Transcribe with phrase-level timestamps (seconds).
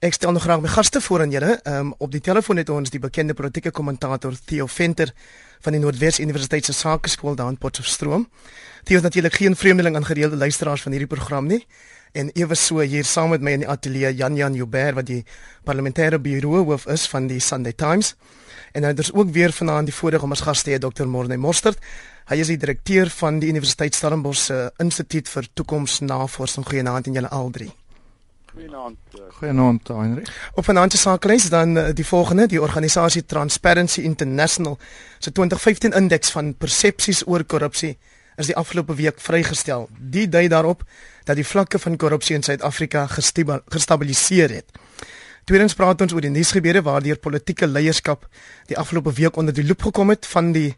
[0.00, 1.58] Ek stel nog graag my gaste voor aan julle.
[1.62, 5.12] Ehm um, op die telefoon het ons die bekende politieke kommentator Theo Venter
[5.60, 8.28] van die Noordwes Universiteit se Sakeskool daar in Potchefstroom.
[8.84, 11.66] Theo is natuurlik geen vreemdeling aan gereelde luisteraars van hierdie program nie.
[12.12, 15.24] En ewe so hier saam met my in die ateljee Jan Jan Joubert wat die
[15.64, 18.14] parlementêre bureau hoof is van die Sunday Times.
[18.72, 21.04] En dan is ook weer vanaand die voorreg om as gas te hê Dr.
[21.04, 21.78] Morne Mostert.
[22.24, 26.64] Hy is die direkteur van die Universiteit Stellenbosch se Instituut vir Toekomsnavorsing.
[26.64, 27.70] Goeienaand aan julle al drie.
[28.54, 28.98] Goeienaand.
[29.14, 30.50] Uh, Goeienaand Heinrich.
[30.54, 34.78] Op finansiële sake lys dan uh, die volgende, die organisasie Transparency International
[35.18, 37.98] se 2015 indeks van persepsies oor korrupsie
[38.36, 39.88] is die afgelope week vrygestel.
[39.98, 40.82] Die dui daarop
[41.28, 44.78] dat die vlakke van korrupsie in Suid-Afrika gestabiliseer het.
[45.44, 48.26] Tweedens praat ons oor die nuusgebeure waardeur politieke leierskap
[48.66, 50.72] die afgelope week onder die loep gekom het van die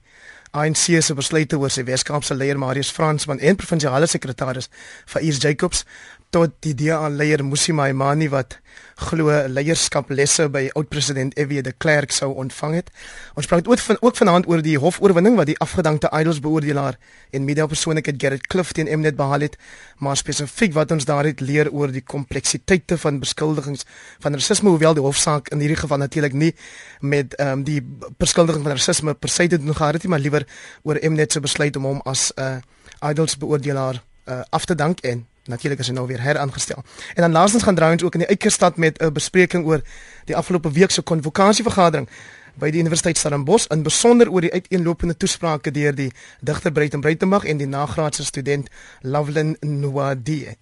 [0.53, 4.69] ANC se besluite oor sy Weskaapse leier Marius Fransman en provinsiale sekretaris
[5.09, 5.87] Faiz Jacobs
[6.33, 8.57] tot die DA leier Musi Maimani wat
[9.03, 11.61] glo leierskaplesse by oud-president F.W.
[11.65, 12.89] de Klerk sou ontvang het.
[13.37, 16.97] Ons praat ook van ook vanaand oor die hofoorwinning wat die afgedankte Idols beoordelaar
[17.37, 19.59] en media-persoonlikheid Gerrit Cliff teen Mnet behaal het,
[19.99, 23.85] maar spesifiek wat ons daaruit leer oor die kompleksiteite van beskuldigings
[24.25, 26.55] van rasisme hoewel die hofsaak in hierdie geval natuurlik nie
[27.01, 27.81] met ehm um, die
[28.19, 30.47] beskuldiging van rasisme per se te doen gehad het nie, maar liewer
[30.83, 35.01] oor Mnet se besluit om hom as 'n uh, Idols beoordelaar uh, af te dank
[35.01, 36.85] en Natuurlik is hy nou weer heraangestel.
[37.15, 39.83] En dan laastens gaan draai ons ook in die Eikerstad met 'n bespreking oor
[40.25, 42.09] die afgelope week se konvokasievergadering
[42.55, 47.45] by die Universiteit Stellenbosch in besonder oor die uiteenlopende toesprake deur die digter Breiten Breitenberg
[47.45, 48.69] en die nagraadse student
[49.01, 50.57] Lovelin Nwadi.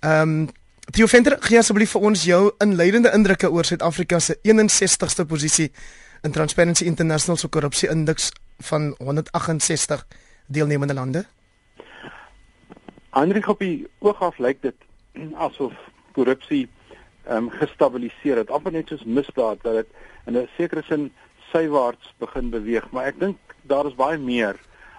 [0.00, 0.50] Ehm um,
[0.92, 5.70] Theo Venter, gee asseblief vir ons jou inleidende indrukke oor Suid-Afrika se 61ste posisie
[6.22, 10.06] in Transparency International se korrupsie-indeks van 168
[10.46, 11.24] deelnemende lande.
[13.12, 14.84] Hendrik op die oog af lyk dit
[15.46, 15.74] asof
[16.16, 16.68] korrupsie
[17.26, 19.90] ehm um, gestabiliseer het, amper net soos misdaad dat dit
[20.26, 21.12] in 'n sekere sin
[21.52, 23.36] sywaarts begin beweeg, maar ek dink
[23.68, 24.56] daar is baie meer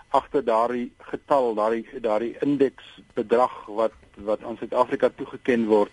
[0.09, 2.85] agter daardie getal, daardie daardie indeks
[3.17, 3.97] bedrag wat
[4.29, 5.91] wat aan Suid-Afrika toegeken word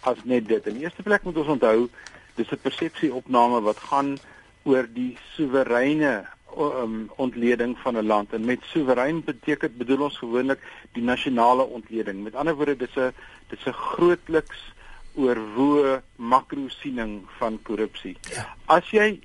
[0.00, 0.66] as net dit.
[0.66, 1.88] In die eerste plek moet ons onthou
[2.36, 4.18] dis 'n persepsieopname wat gaan
[4.62, 10.60] oor die soewereine um, ontleding van 'n land en met soewerein beteken bedoel ons gewoonlik
[10.92, 12.22] die nasionale ontleding.
[12.22, 13.12] Met ander woorde dis 'n
[13.48, 14.72] dis 'n grootliks
[15.14, 18.16] oorwoe makrosiening van korrupsie.
[18.20, 18.56] Ja.
[18.64, 19.20] As jy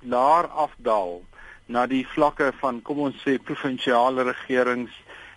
[0.00, 1.22] laer afdaal
[1.66, 4.92] na die vlakke van kom ons sê provinsiale regerings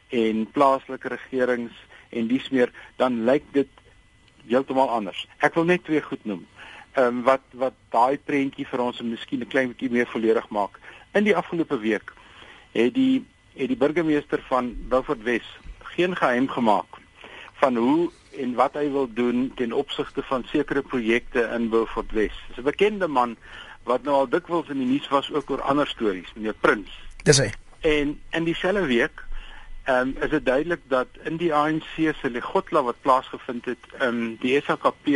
[0.10, 1.74] en plaaslike regerings
[2.10, 3.70] en dies meer dan lyk dit
[4.48, 5.28] heeltemal anders.
[5.44, 6.46] Ek wil net twee goed noem.
[6.98, 10.80] Ehm um, wat wat daai prentjie vir ons miskien 'n klein bietjie meer volledig maak.
[11.18, 12.14] In die afgelope week
[12.72, 13.26] het die
[13.58, 15.46] het die burgemeester van Beaufort Wes
[15.96, 17.00] geen geheim gemaak
[17.58, 22.36] van hoe en wat hy wil doen ten opsigte van sekere projekte in Beaufort Wes.
[22.48, 23.34] Dis 'n bekende man
[23.84, 26.92] wat nou al dikwels in die nuus was ook oor ander stories, meneer Prins.
[27.24, 27.50] Dis hy.
[27.82, 29.24] En in dieselfde week
[29.84, 34.08] ehm um, is dit duidelik dat in die ANC se legotla wat plaasgevind het, ehm
[34.08, 35.08] um, die SAKP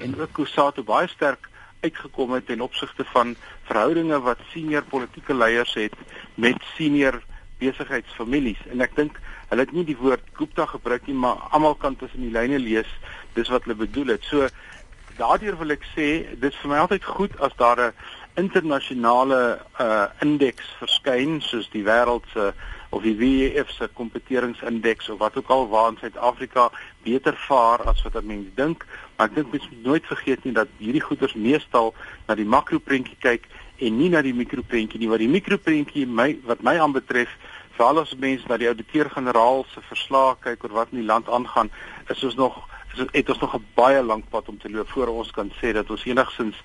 [0.00, 1.49] en ook Kusatu baie sterk
[1.80, 3.34] uitgekom het ten opsigte van
[3.68, 5.94] verhoudinge wat senior politieke leiers het
[6.34, 7.22] met senior
[7.60, 8.60] besigheidsfamilies.
[8.72, 9.20] En ek dink
[9.50, 12.90] hulle het nie die woord Gupta gebruik nie maar almal kan tussen die lyne lees
[13.34, 14.24] dis wat hulle bedoel het.
[14.28, 14.48] So
[15.18, 16.08] daardeur wil ek sê
[16.40, 17.94] dis vir my altyd goed as daar 'n
[18.40, 22.52] internasionale uh indeks verskyn soos die wêreld se
[22.90, 26.70] of die WEF se kompeteringsindeks of wat ook al waar in Suid-Afrika
[27.02, 28.86] beter vaar as wat mense dink
[29.20, 31.90] Maar ek dink mens moet nooit vergeet nie dat hierdie goeders meestal
[32.24, 33.42] na die makroprentjie kyk
[33.84, 35.10] en nie na die mikroprentjie nie.
[35.12, 37.34] Wat die mikroprentjie my wat my aanbetref,
[37.76, 41.68] veral as mense na die ouditeur-generaal se verslae kyk oor wat in die land aangaan,
[42.08, 42.56] is ons nog
[42.96, 45.90] het ons nog 'n baie lank pad om te loop voor ons kan sê dat
[45.90, 46.56] ons enigsins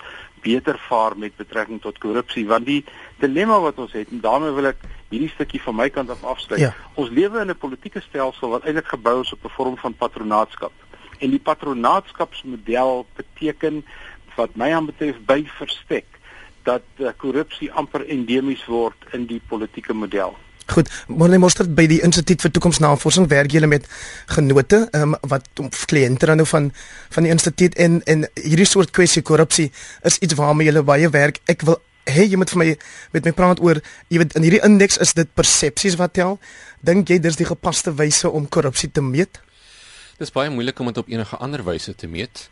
[0.41, 2.83] beter vaar met betrekking tot korrupsie want die
[3.19, 6.59] dilemma wat ons het en daarmee wil ek hierdie stukkie van my kant af afsluit.
[6.59, 6.73] Ja.
[6.93, 10.71] Ons lewe in 'n politieke stelsel wat eintlik gebou is op 'n vorm van patronaatskap
[11.19, 13.85] en die patronaatskapsmodel beteken
[14.35, 16.05] wat my aanbetref by verstek
[16.63, 20.35] dat uh, korrupsie amper endemies word in die politieke model.
[20.65, 23.85] Goed, Morne Mostert by die Instituut vir Toekomsnavorsing werk julle met
[24.33, 25.45] genote um, wat
[25.91, 26.71] kliënte dan nou van
[27.13, 29.69] van die instituut en en hierdie soort kwessie korrupsie
[30.03, 31.39] is iets waarmee julle baie werk.
[31.45, 31.77] Ek wil
[32.09, 32.67] hê jy moet vir my
[33.13, 36.39] met my praat oor jy weet in hierdie indeks is dit persepsies wat tel.
[36.81, 39.41] Dink jy dis die gepaste wyse om korrupsie te meet?
[40.17, 42.47] Dis baie moeilik om dit op enige ander wyse te meet.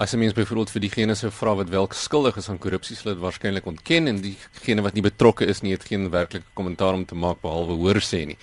[0.00, 3.12] As 'n mens byvoorbeeld vir diegene sou vra wat wel skuldig is aan korrupsie, sal
[3.12, 7.04] dit waarskynlik ontken en diegene wat nie betrokke is nie, het geen werklike kommentaar om
[7.04, 8.36] te maak behalwe hoor sê nie.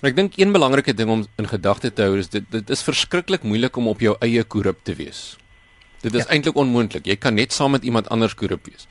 [0.00, 2.82] Maar ek dink een belangrike ding om in gedagte te hou is dit dit is
[2.82, 5.36] verskriklik moeilik om op jou eie korrup te wees.
[6.02, 6.32] Dit is ja.
[6.34, 7.06] eintlik onmoontlik.
[7.06, 8.86] Jy kan net saam met iemand anders korrup wees.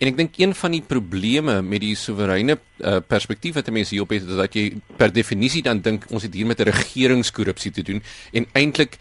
[0.00, 4.14] En ek dink een van die probleme met die soewereine uh, perspektief wat mense hierop
[4.16, 7.82] het is dat jy per definisie dan dink ons het hier met 'n regeringskorrupsie te
[7.82, 8.96] doen en eintlik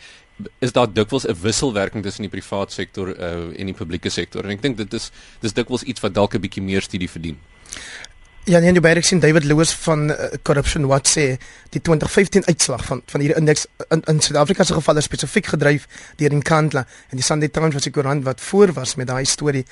[0.60, 4.50] is daar dikwels 'n wisselwerking tussen die private sektor uh, en die publieke sektor en
[4.52, 7.38] ek dink dit is dis dikwels iets wat dalk 'n bietjie meer studie verdien.
[8.50, 11.38] Ja, nee, jy baie sien David Lewis van uh, Corruption Watch sê
[11.70, 15.88] die 2015 uitslag van van hierdie indeks in, in Suid-Afrika se geval is spesifiek gedryf
[16.16, 19.66] deur Nkandla en die Sunday Times was die koerant wat voor was met daai storie.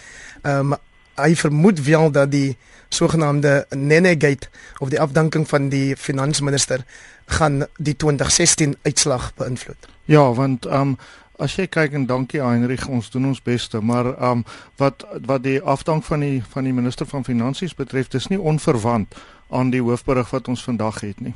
[0.43, 0.77] Ehm um,
[1.17, 2.57] hy vermoed wel dat die
[2.93, 6.85] sogenaamde Nene Gate of die afdanking van die finansminister
[7.25, 9.96] gaan die 2016 uitslag beïnvloed.
[10.07, 10.97] Ja, want ehm um,
[11.37, 14.43] as jy kyk en dankie Heinrich, ons doen ons beste, maar ehm um,
[14.79, 19.15] wat wat die afdank van die van die minister van finansies betref, dis nie onverwant
[19.49, 21.33] aan die hoofberig wat ons vandag het nie.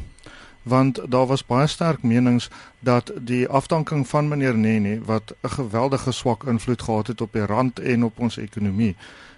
[0.63, 2.47] Want daar was baie sterk menings
[2.79, 7.45] dat die afdanking van meneer Nene wat 'n geweldige swak invloed gehad het op die
[7.45, 8.95] rand en op ons ekonomie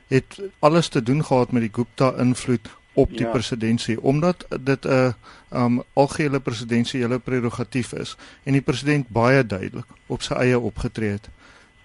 [0.08, 3.32] het alles te doen gehad met die Gupta invloed op die ja.
[3.32, 5.14] presidentskap omdat dit 'n
[5.54, 11.30] um algehele presidensiële prerogatief is en die president baie duidelik op sy eie opgetree het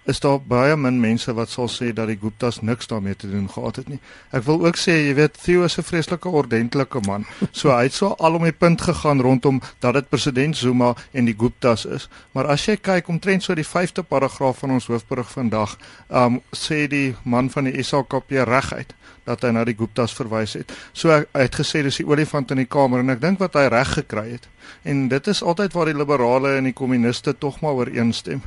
[0.09, 3.47] is daar baie min mense wat sal sê dat die Guptas niks daarmee te doen
[3.49, 3.99] gehad het nie.
[4.33, 7.25] Ek wil ook sê, jy weet, Theo is 'n vreeslike ordentlike man.
[7.51, 11.25] So hy het so al om die punt gegaan rondom dat dit president Zuma en
[11.25, 12.09] die Guptas is.
[12.31, 15.77] Maar as jy kyk omtrent so die 5de paragraaf van ons hoofberig vandag,
[16.09, 20.71] um sê die man van die SAKP reguit dat hy na die Guptas verwys het.
[20.93, 23.67] So hy het gesê dis die olifant in die kamer en ek dink wat hy
[23.67, 24.47] reg gekry het.
[24.83, 28.41] En dit is altyd waar die liberale en die kommuniste tog maar ooreenstem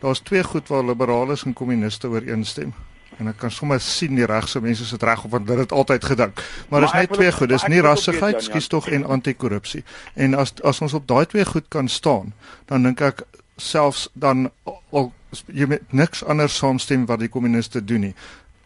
[0.00, 2.74] daar's twee goed waar liberales en kommuniste ooreenstem.
[3.18, 6.04] En ek kan sommer sien die regse mense sit reg op want hulle het altyd
[6.04, 6.42] gedink.
[6.70, 9.82] Maar dis net twee goed, dis nie rassigheid, skies tog en anti-korrupsie.
[10.14, 12.32] En as as ons op daai twee goed kan staan,
[12.70, 13.24] dan dink ek
[13.56, 14.50] selfs dan
[14.94, 15.12] al
[15.52, 18.14] jy met niks anders saamstem wat die kommuniste doen nie.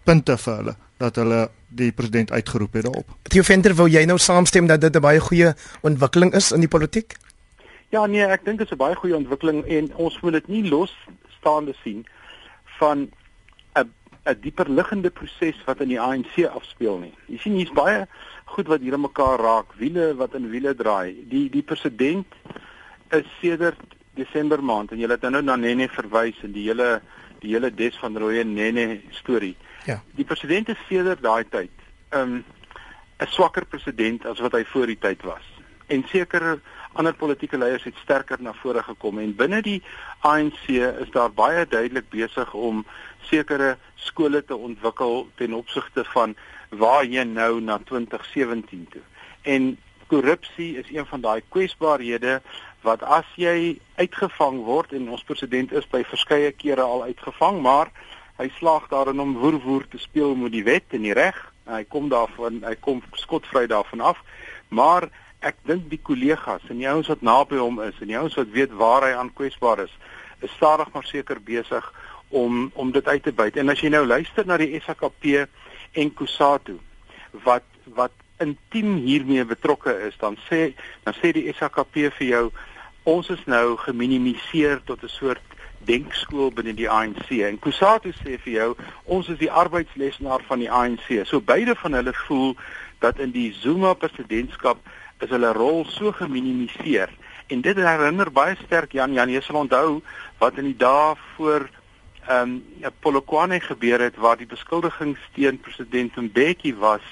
[0.05, 3.17] Punte vir hulle dat hulle die president uitgeroep het daarop.
[3.32, 6.69] Theo Venter, wou jy nou saamstem dat dit 'n baie goeie ontwikkeling is in die
[6.69, 7.17] politiek?
[7.92, 10.68] Ja nee, ek dink dit is 'n baie goeie ontwikkeling en ons moet dit nie
[10.68, 10.92] los
[11.38, 12.06] staande sien
[12.78, 13.10] van
[13.76, 13.90] 'n
[14.24, 17.12] 'n dieper liggende proses wat in die ANC afspeel nie.
[17.26, 18.06] Jy sien hier's baie
[18.44, 21.28] goed wat hier aan mekaar raak, wiele wat in wiele draai.
[21.28, 22.26] Die die president
[23.10, 23.80] is sedert
[24.14, 27.02] Desember maand en jy het nou na Nene verwys en die hele
[27.40, 29.56] die hele des van Rooi Nene storie.
[29.84, 30.02] Ja.
[30.14, 31.70] Die president is sedert daai tyd
[32.12, 32.44] 'n um,
[33.20, 35.44] 'n swakker president as wat hy voor die tyd was.
[35.86, 36.60] En seker
[36.92, 39.80] ander politieke leiers het sterker na vore gekom en binne die
[40.20, 42.84] ANC is daar baie duidelik besig om
[43.30, 46.34] sekere skole te ontwikkel ten opsigte van
[46.68, 49.02] waar jy nou na 2017 toe.
[49.42, 52.40] En korrupsie is een van daai kwesbaarhede
[52.82, 57.92] wat as jy uitgevang word en ons president is by verskeie kere al uitgevang, maar
[58.40, 61.38] hy slaag daarin om woerwoer te speel met die wet en die reg.
[61.70, 64.18] Hy kom daarvan, hy kom skotvry daarvan af.
[64.68, 65.08] Maar
[65.42, 68.50] ek dink die kollegas en die ouens wat naby hom is en die ouens wat
[68.54, 69.94] weet waar hy aan kwesbaar is,
[70.40, 71.92] is stadig maar seker besig
[72.32, 73.56] om om dit uit te byt.
[73.56, 75.46] En as jy nou luister na die SAKP
[75.92, 76.78] en Kusatu
[77.44, 77.66] wat
[77.98, 80.72] wat intiem hiermee betrokke is, dan sê
[81.04, 82.44] dan sê die SAKP vir jou
[83.04, 85.42] ons is nou geminimiseer tot 'n soort
[85.84, 87.42] denkskool binne die ANC.
[87.42, 88.70] En Kusatu sê vir jou
[89.04, 91.26] ons is die arbeidslesenaar van die ANC.
[91.26, 92.56] So beide van hulle voel
[92.99, 94.78] dat in die Zuma presidentskap
[95.23, 97.11] is hulle rol so geminimaliseer
[97.52, 100.00] en dit herinner baie sterk Jan Jan jy sal onthou
[100.41, 101.69] wat in die dae voor
[102.29, 107.02] ehm um, Polokwane gebeur het waar die beskuldigings teen president Mbeki was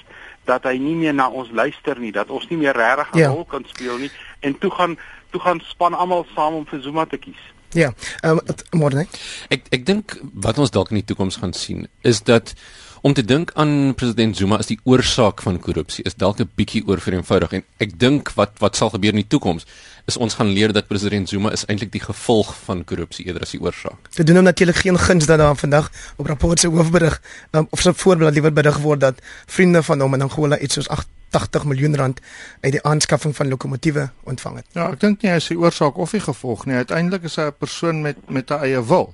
[0.47, 3.27] dat hy nie meer na ons luister nie dat ons nie meer regtig 'n ja.
[3.27, 4.11] rol kan speel nie.
[4.39, 4.97] En toe gaan
[5.31, 7.41] toe gaan span almal saam om vir Zuma te kies.
[7.73, 8.39] Ja ehm
[8.73, 9.07] um, môre
[9.49, 12.53] ek ek dink wat ons dalk in die toekoms gaan sien is dat
[13.01, 16.83] om te dink aan president Zuma as die oorsaak van korrupsie is dalk 'n bietjie
[16.87, 19.65] oorvereenvoudig en ek dink wat wat sal gebeur in die toekoms
[20.05, 23.51] is ons gaan leer dat president Zuma is eintlik die gevolg van korrupsie eerder as
[23.51, 24.09] die oorsaak.
[24.15, 27.81] Dit doen hom natuurlik geen guns dat daar vandag op rapport se hoofberig um, of
[27.81, 29.15] so voorbeeld liewer berig word dat
[29.45, 30.87] vriende van hom in Angola iets soos
[31.31, 32.19] 80 miljoen rand
[32.59, 34.65] uit die aanskaffing van lokomotiewe ontvang het.
[34.75, 36.75] Ja, ek dink nie hy is die oorsaak of die gevolg nie.
[36.75, 39.13] Uiteindelik is hy 'n persoon met met 'n eie wil.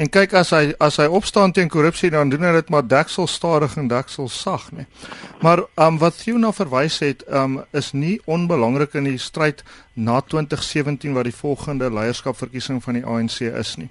[0.00, 3.26] En kyk as hy as hy opstaan teen korrupsie dan doen hy dit maar deksel
[3.28, 4.86] stadig en deksel sag, nê.
[5.44, 9.60] Maar um wat Theo na verwys het, um is nie onbelangrik in die stryd
[9.92, 13.90] na 2017 wat die volgende leierskapverkiesing van die ANC is nie.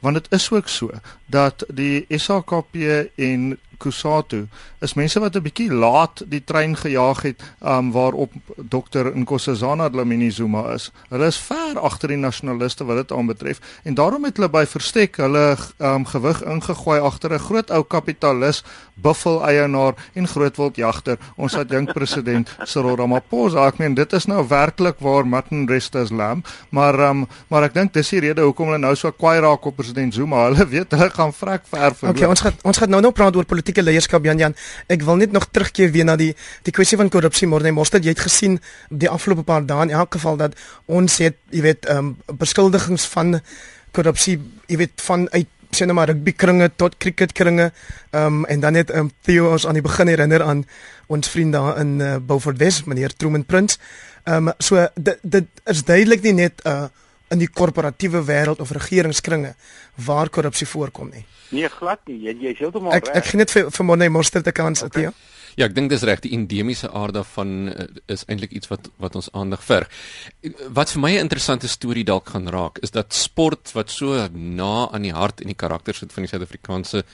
[0.00, 2.78] Want dit is ook so dat die SAKP
[3.16, 4.44] en Kusatu
[4.80, 10.30] is mense wat 'n bietjie laat die trein gejaag het um waarop Dr Nkosazana Dlamini
[10.30, 10.90] Zuma is.
[11.08, 15.16] Hulle is ver agter die nasionaliste wat dit aanbetref en daarom het hulle by verstek
[15.16, 18.62] hulle um gewig ingegooi agter 'n groot ou kapitalis,
[18.94, 23.66] buffel eienaar en grootwildjagter, ons adjunk president Cyril Ramaphosa.
[23.66, 27.92] Ek meen dit is nou werklik waar Martin Restas lam, maar um maar ek dink
[27.92, 30.44] dis die rede hoekom hulle nou so kwaai raak op president Zuma.
[30.48, 32.16] Hulle weet hulle gaan vrek ver verloor.
[32.16, 34.54] Okay, ons gaan ons gaan nou nou praat oor politieke leierskap Jan Jan.
[34.88, 36.34] Ek wil net nog terugkeer weer na die
[36.64, 38.04] die kwessie van korrupsie Morne Mostert.
[38.04, 38.60] Jy het gesien
[38.90, 40.54] die afgelope paar dae in elk geval dat
[40.86, 43.40] ons het, jy weet, ehm um, beskuldigings van
[43.92, 47.70] korrupsie, jy weet, van uit sien nou maar rugby kringe tot cricket kringe.
[48.10, 50.64] Ehm um, en dan net ehm um, Theo ons aan die begin herinner aan
[51.06, 53.78] ons vriend daar in uh, Beaufort West, meneer Truman Prince.
[54.24, 56.88] Ehm um, so dit dit is duidelik nie net 'n uh,
[57.30, 59.54] in die korporatiewe wêreld of regeringskringe
[60.06, 61.24] waar korrupsie voorkom nie.
[61.50, 62.18] Nee, glad nie.
[62.26, 63.10] Jy jy is heeltemal reg.
[63.10, 65.06] Ek ek geniet vir vir Money Monster te kans okay.
[65.06, 65.12] Theo.
[65.58, 66.22] Ja, ek dink dis reg.
[66.22, 69.90] Die endemiese aard daarvan uh, is eintlik iets wat wat ons aandag verg.
[70.68, 74.88] Wat vir my 'n interessante storie dalk gaan raak, is dat sport wat so na
[74.90, 77.04] aan die hart en die karakter sit van die Suid-Afrikaanse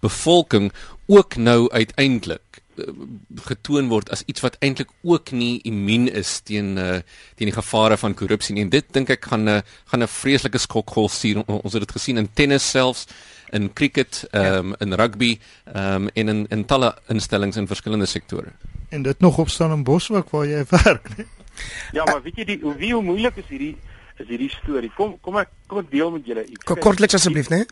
[0.00, 0.72] bevolking
[1.06, 2.51] ook nou uiteindelik Eh,
[3.46, 7.00] getoon word as iets wat eintlik ook nie immuun is teen uh,
[7.36, 8.64] teen die gevare van korrupsie nie.
[8.64, 9.60] En dit dink ek gaan 'n uh,
[9.90, 11.42] gaan 'n vreeslike skokgolf stuur.
[11.46, 13.06] Ons het dit gesien in tennis selfs,
[13.50, 18.06] in cricket, ehm um, in rugby, ehm um, en in in talle instellings in verskillende
[18.06, 18.52] sektore.
[18.88, 21.26] En dit nog op staan in Boshoek waar jy werk, nee.
[21.92, 23.76] Ja, maar weet jy die hoe wie hoe moeilik is hierdie
[24.16, 24.92] is hierdie storie.
[24.96, 26.64] Kom kom ek kom ek deel met julle iets.
[26.64, 27.64] Kortliks asseblief, né?
[27.64, 27.66] Nee?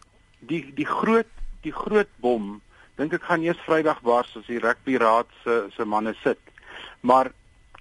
[0.52, 1.28] Die die groot
[1.64, 2.60] die groot bom
[2.96, 6.40] dink ek gaan eers Vrydag bars as die rugby raad se se manne sit.
[7.00, 7.32] Maar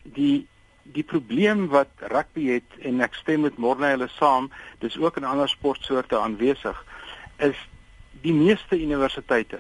[0.04, 0.48] die
[0.90, 4.48] die probleem wat rugby het en ek stem met Morne hulle saam,
[4.82, 6.78] dis ook in ander sportsoorte aanwesig,
[7.38, 7.60] is
[8.24, 9.60] die meeste universiteite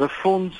[0.00, 0.56] befonds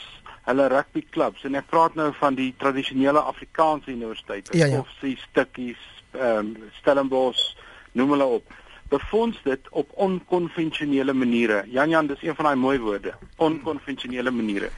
[0.46, 4.82] hulle rugby klubs en ek praat nou van die tradisionele Afrikaanse universiteite ja, ja.
[4.82, 5.80] of se stukkies
[6.16, 7.56] ehm um, Stellenbosch
[7.98, 8.54] noem hulle op
[8.88, 11.64] befonds dit op onkonvensionele maniere.
[11.66, 14.70] Jan Jan, dis een van daai mooi woorde, onkonvensionele maniere.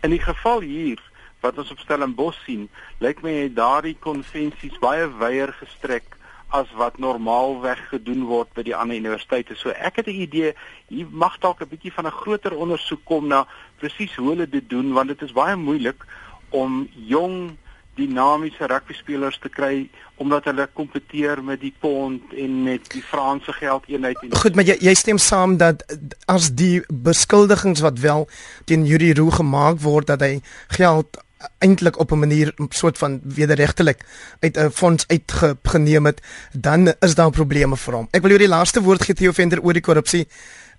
[0.00, 1.02] In die geval hier
[1.40, 6.16] wat ons op Stellenbosch sien, lyk my daardie konvensies baie wyer gestrek
[6.52, 9.56] as wat normaalweg gedoen word by die ander universiteite.
[9.56, 10.54] So ek het 'n idee,
[10.88, 13.46] hier mag dalk 'n bietjie van 'n groter ondersoek kom na
[13.78, 16.04] presies hoe hulle dit doen want dit is baie moeilik
[16.50, 17.56] om jong
[17.94, 19.88] dinamiese rugby spelers te kry
[20.22, 24.76] omdat hulle kompeteer met die pond en met die Franse geldeenheid en Goed, maar jy
[24.80, 25.82] jy stem saam dat
[26.30, 28.28] as die beskuldigings wat wel
[28.64, 30.40] teen Yuri Roo gemaak word dat hy
[30.78, 31.20] geld
[31.58, 34.04] eintlik op 'n manier soort van wederregtelik
[34.40, 36.20] uit 'n fonds uitgeneem het,
[36.52, 38.08] dan is daar probleme vir hom.
[38.10, 40.26] Ek wil jou die laaste woord gee Theo Venter oor die korrupsie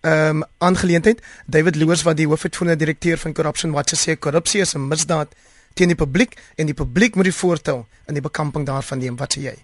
[0.01, 1.21] ehm um, aangeleentheid.
[1.45, 5.35] David Loos wat die hoofuitvoerende direkteur van Corruption Watch sê korrupsie is 'n misdaad
[5.73, 9.15] teen die publiek en die publiek moet die voortou in die bekamping daarvan neem.
[9.17, 9.55] Wat sê jy?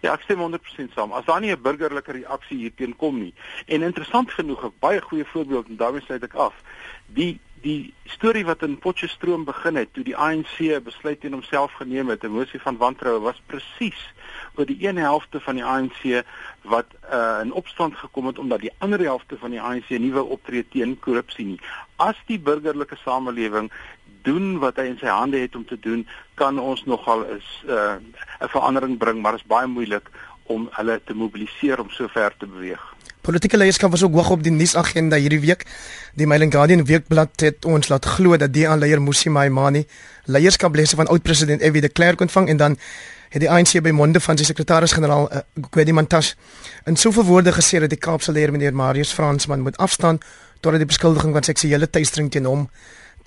[0.00, 1.12] Ja, ek stem 100% saam.
[1.12, 3.34] As daar nie 'n burgerlike reaksie hierteen kom nie.
[3.66, 6.54] En interessant genoeg, 'n baie goeie voorbeeld en daarmee sluit ek af.
[7.06, 12.08] Die die storie wat in Potchefstroom begin het toe die ANC besluit teen homself geneem
[12.08, 14.12] het, 'n mosie van wantroue was presies
[14.54, 16.24] oor die een helfte van die ANC
[16.62, 20.28] wat uh, in opstand gekom het omdat die ander helfte van die ANC nie wou
[20.28, 21.60] optree teen korrupsie nie.
[21.96, 23.70] As die burgerlike samelewing
[24.28, 26.04] doen wat hy in sy hande het om te doen,
[26.38, 30.06] kan ons nogal uh, 'n uh, verandering bring, maar dit is baie moeilik
[30.48, 32.84] om hulle te mobiliseer om so ver te beweeg.
[33.28, 35.66] Politieke leierskap was ook hoog op die nuusagenda hierdie week.
[36.16, 39.84] Die Mail and Guardian weekblad het ons laat glo dat die aanleier Musi Maimani
[40.24, 41.80] leierskaplesse van oud-president F.W.
[41.84, 42.78] de Klerk ontvang en dan
[43.28, 46.36] het die ANC by monde van sy sekretaris-generaal uh, Gwedi Mantashe
[46.88, 50.22] in soveel woorde gesê dat die Kaapse leier meneer Marius Fransman moet afstaan
[50.60, 52.64] totdat die beskuldiging van seksuele teistering teen hom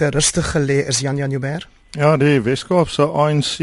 [0.02, 1.68] te rustig gelê is Jan Jan Joubert?
[1.92, 3.60] Ja, die Weskaapse ANC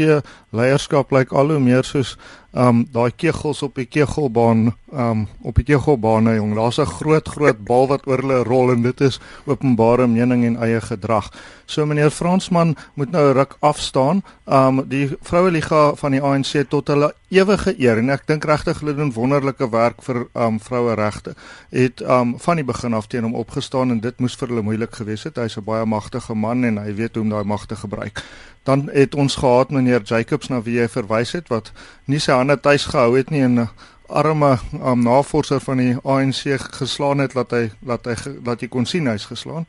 [0.55, 2.13] leierskap lyk al hoe meer soos
[2.51, 7.63] um daai kegels op die kegelbaan um op die kegelbaan jong daar's 'n groot groot
[7.63, 11.31] bal wat oor hulle rol en dit is openbare mening en eie gedrag.
[11.65, 14.23] So meneer Fransman moet nou ruk afstaan.
[14.45, 18.79] Um die vroue liga van die ANC tot hulle ewige eer en ek dink regtig
[18.79, 21.35] hulle doen wonderlike werk vir um vroue regte.
[21.69, 24.95] Het um van die begin af teen hom opgestaan en dit moes vir hulle moeilik
[24.95, 25.37] gewees het.
[25.37, 28.23] Hy's 'n baie magtige man en hy weet hoe om daai mag te gebruik.
[28.63, 31.71] Dan het ons gehad meneer Jacobs na wie hy verwys het wat
[32.05, 33.69] nie sy hande tuis gehou het nie en 'n
[34.09, 38.85] arme um, navorser van die ANC geslaan het dat hy dat hy dat jy kon
[38.85, 39.65] sien hy's geslaan.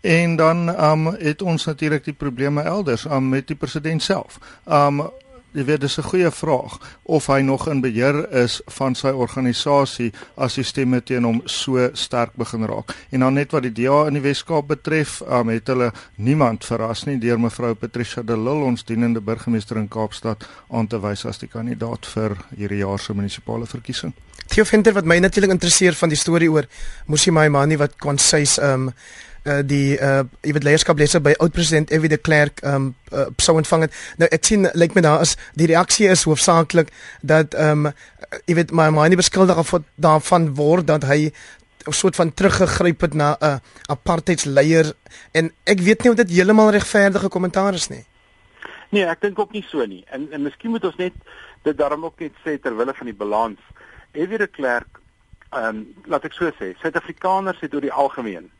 [0.00, 4.38] En dan um, het ons natuurlik die probleme elders um, met die president self.
[4.64, 5.08] Um
[5.58, 10.12] jy weet dis 'n goeie vraag of hy nog in beheer is van sy organisasie
[10.36, 12.94] as die stemme teen hom so sterk begin raak.
[13.10, 17.04] En dan net wat die DA in die Wes-Kaap betref, um, het hulle niemand verras
[17.06, 21.38] nie deur mevrou Patricia de Lille ons dienende burgemeester in Kaapstad aan te wys as
[21.38, 24.12] die kandidaat vir hierdie jaar se munisipale verkiesing.
[24.48, 26.66] Theo Venter wat my natuurlik interesseer van die storie oor
[27.06, 28.92] Musi Maimani wat kon sês ehm um,
[29.48, 33.56] uh, die uh jy weet leierskaplesse by oud president Evie de Klerk um uh, sou
[33.56, 33.98] ontvang het.
[34.20, 37.90] Nou ek sien lyk my daar is die reaksie is hoofsaaklik dat um
[38.44, 41.32] jy weet my my nie beskuldig of daarvan word dat hy
[41.88, 44.92] 'n soort van teruggegryp het na 'n uh, apartheidsleier
[45.32, 48.04] en ek weet nie of dit heeltemal regverdige kommentaar is nie.
[48.90, 50.04] Nee, ek dink ook nie so nie.
[50.10, 51.12] En en miskien moet ons net
[51.62, 53.60] dit daarom ook net sê ter wille van die balans.
[54.12, 55.00] Evie de Klerk
[55.50, 58.50] ehm um, laat ek so sê, Suid-Afrikaners het oor die algemeen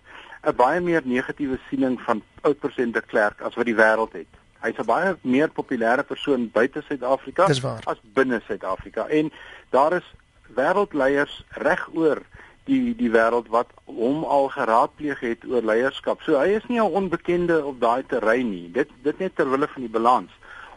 [0.42, 4.30] 'n baie meer negatiewe siening van oud president de Klerk as wat die wêreld het.
[4.61, 7.45] Hy's 'n baie meer populêre persoon buite Suid-Afrika
[7.85, 9.33] as binne Suid-Afrika en
[9.71, 10.14] daar is
[10.54, 12.23] wêreldleiers regoor
[12.68, 16.23] die die wêreld wat hom al geraadpleeg het oor leierskap.
[16.23, 18.71] So hy is nie 'n onbekende op daai terrein nie.
[18.73, 20.30] Dit dit net ter wille van die balans.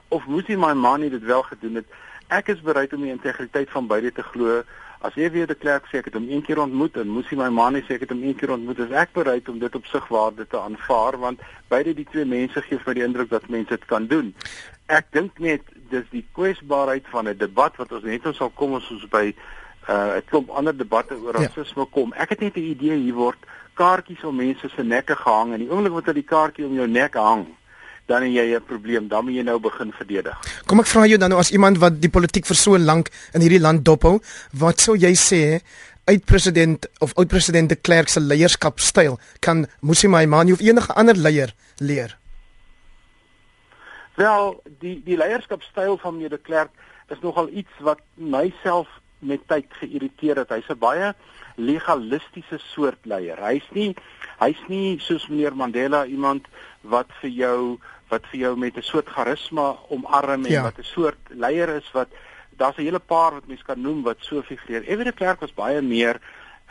[0.08, 1.86] Of moes hy my man nie dit wel gedoen het?
[2.27, 4.63] Ek is bereid om die integriteit van beide te glo.
[5.01, 7.38] As jy weer die klerk sê ek het hom een keer ontmoet en moes hy
[7.39, 9.77] my ma nie sê ek het hom een keer ontmoet, is ek bereid om dit
[9.77, 11.41] op sigwaarde te aanvaar want
[11.74, 14.29] beide die twee mense gee vir die indruk dat mense dit kan doen.
[14.86, 18.75] Ek dink net dis die kwesbaarheid van 'n debat wat ons net ons sal kom
[18.77, 19.36] as ons by 'n
[19.89, 21.48] uh, klomp ander debatte oor ja.
[21.48, 22.13] rasisme kom.
[22.13, 23.41] Ek het net 'n idee hier word
[23.74, 26.88] kaartjies om mense se nekke gehang en die oomblik wat hulle die kaartjie om jou
[26.88, 27.48] nek hang
[28.05, 29.08] dan het jy 'n probleem.
[29.08, 30.39] Dan moet jy nou begin verdedig.
[30.65, 33.41] Kom ek vra jou dan nou as iemand wat die politiek vir so lank in
[33.41, 34.20] hierdie land dophou,
[34.51, 35.62] wat sou jy sê
[36.05, 41.15] uit president of oud president de Klerk se leierskapstyl kan Musi Maimane of enige ander
[41.15, 42.17] leier leer?
[44.15, 46.72] Wel, die die leierskapstyl van meneer de Klerk
[47.10, 48.88] is nogal iets wat myself
[49.20, 50.50] met tyd geïrriteer het.
[50.50, 51.13] Hy's 'n baie
[51.55, 53.38] legalistiese soort leier.
[53.38, 53.96] Hy's nie
[54.39, 56.48] hy's nie soos meneer Mandela iemand
[56.81, 57.79] wat vir jou
[58.11, 60.63] wat vir jou met 'n soort charisma omarm en ja.
[60.63, 62.07] wat 'n soort leier is wat
[62.57, 64.83] daar's 'n hele paar wat mense kan noem wat so figureer.
[64.83, 66.19] Everett Klerk was baie meer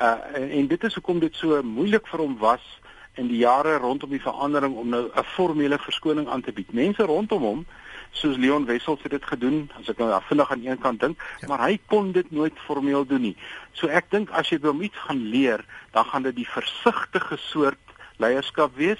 [0.00, 2.81] uh en, en dit is hoekom dit so moeilik vir hom was
[3.14, 6.73] in die jare rondom die verandering om nou 'n formele verskoning aan te bied.
[6.73, 7.67] Mense rondom hom
[8.11, 11.47] soos Leon Wessels het dit gedoen, as ek nou vinnig aan een kant dink, ja.
[11.49, 13.37] maar hy kon dit nooit formeel doen nie.
[13.73, 17.78] So ek dink as jy wil iets gaan leer, dan gaan dit die versigtige soort
[18.21, 18.99] leierskap wees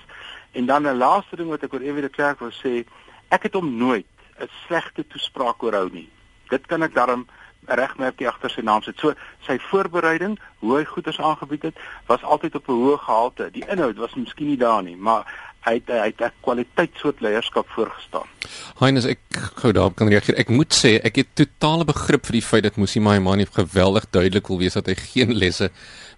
[0.53, 2.85] En dan 'n laaste ding wat ek oor Evie de Klerk wil sê,
[3.29, 4.07] ek het hom nooit
[4.41, 6.09] 'n slegte toespraak oorhou nie.
[6.49, 7.27] Dit kan ek daarom
[7.67, 8.99] regmerkie agter sy naam sit.
[8.99, 9.15] So
[9.47, 13.51] sy voorbereiding, hoe hy goeders aangebied het, was altyd op 'n hoë gehalte.
[13.51, 17.21] Die inhoud was miskien nie daar nie, maar hy het hy het 'n kwaliteit soort
[17.21, 18.27] leierskap voorgestaan.
[18.79, 19.21] Heinus, ek
[19.61, 20.39] gou daarop kan reageer.
[20.39, 24.49] Ek moet sê ek het totale begrip vir die feit dat Musi Maimane geweldig duidelik
[24.49, 25.71] wil wees dat hy geen lesse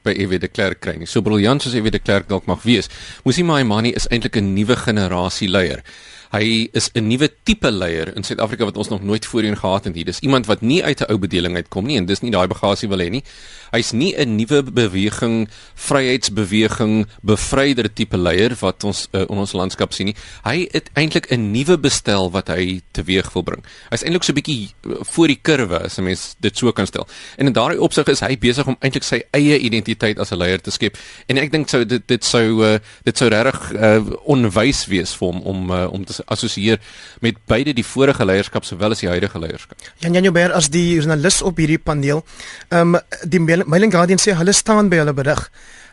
[0.02, 1.06] by EW de Klerk kry nie.
[1.06, 2.88] So briljant soos EW de Klerk dalk mag wees,
[3.24, 5.82] Musi Maimane is eintlik 'n nuwe generasie leier.
[6.32, 9.94] Hy is 'n nuwe tipe leier in Suid-Afrika wat ons nog nooit voorheen gehad het
[9.94, 10.04] hier.
[10.04, 12.88] Dis iemand wat nie uit 'n ou bedeling uitkom nie en dis nie daai bagasie
[12.88, 13.22] wil hê nie.
[13.70, 19.92] Hy's nie 'n nuwe beweging, vryheidsbeweging, bevryder tipe leier wat ons uh, in ons landskap
[19.92, 20.14] sien nie.
[20.44, 23.64] Hy het eintlik 'n nuwe bestel wat hy teweeg wil bring.
[23.90, 26.86] Hy's eintlik so 'n bietjie eh, voor die kurwe as 'n mens dit so kan
[26.86, 27.06] stel.
[27.36, 30.60] En in daardie opsig is hy besig om eintlik sy eie identiteit as 'n leier
[30.60, 30.96] te skep.
[31.28, 35.28] En ek dink sou dit dit sou uh, dit sou regtig uh, onwys wees vir
[35.28, 36.80] hom om uh, om te assosieer
[37.20, 39.78] met beide die vorige leierskap sowel as die huidige leierskap.
[39.98, 42.24] Jan Jan Joubert as die joernalis op hierdie paneel.
[42.70, 45.48] Ehm um, die Mailing Guardian sê hulle staan by hulle berig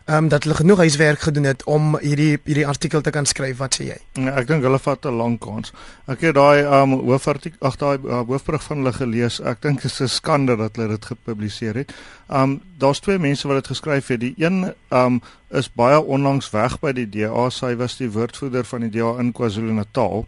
[0.10, 3.58] ehm um, dat hulle genoeg huiswerk gedoen het om hierdie hierdie artikel te kan skryf.
[3.58, 3.98] Wat sê jy?
[4.18, 5.74] Ja, ek dink hulle vat 'n lang kans.
[6.08, 9.38] Ek het daai ehm um, hoofartikel ag daai uh, hoofberig van hulle gelees.
[9.40, 11.94] Ek dink dit is 'n skande dat hulle dit gepubliseer het.
[12.30, 14.20] Ehm um, daar's twee mense wat dit geskryf het.
[14.20, 17.50] Die een ehm um, is baie onlangs weg by die DA.
[17.50, 20.26] Sy was die woordvoerder van die DA in KwaZulu-Natal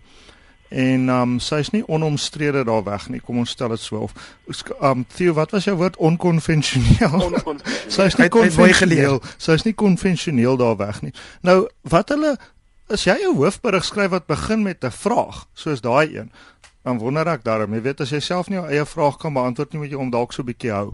[0.72, 3.20] en um sy's nie onomstrede daar weg nie.
[3.20, 4.14] Kom ons stel dit so of
[4.80, 7.12] um Theo, wat was jou woord onkonvensioneel?
[7.12, 7.92] Onkonvensioneel.
[7.98, 9.20] sy's nie konvensioneel.
[9.38, 11.12] Sy's nie konvensioneel daar weg nie.
[11.44, 12.38] Nou, wat hulle
[12.92, 16.32] as jy 'n hoofberig skryf wat begin met 'n vraag, soos daai een,
[16.84, 19.74] dan wonder ek daarom, jy weet as jy self nie jou eie vraag kan beantwoord
[19.74, 20.94] nie, moet jy hom dalk so 'n bietjie hou.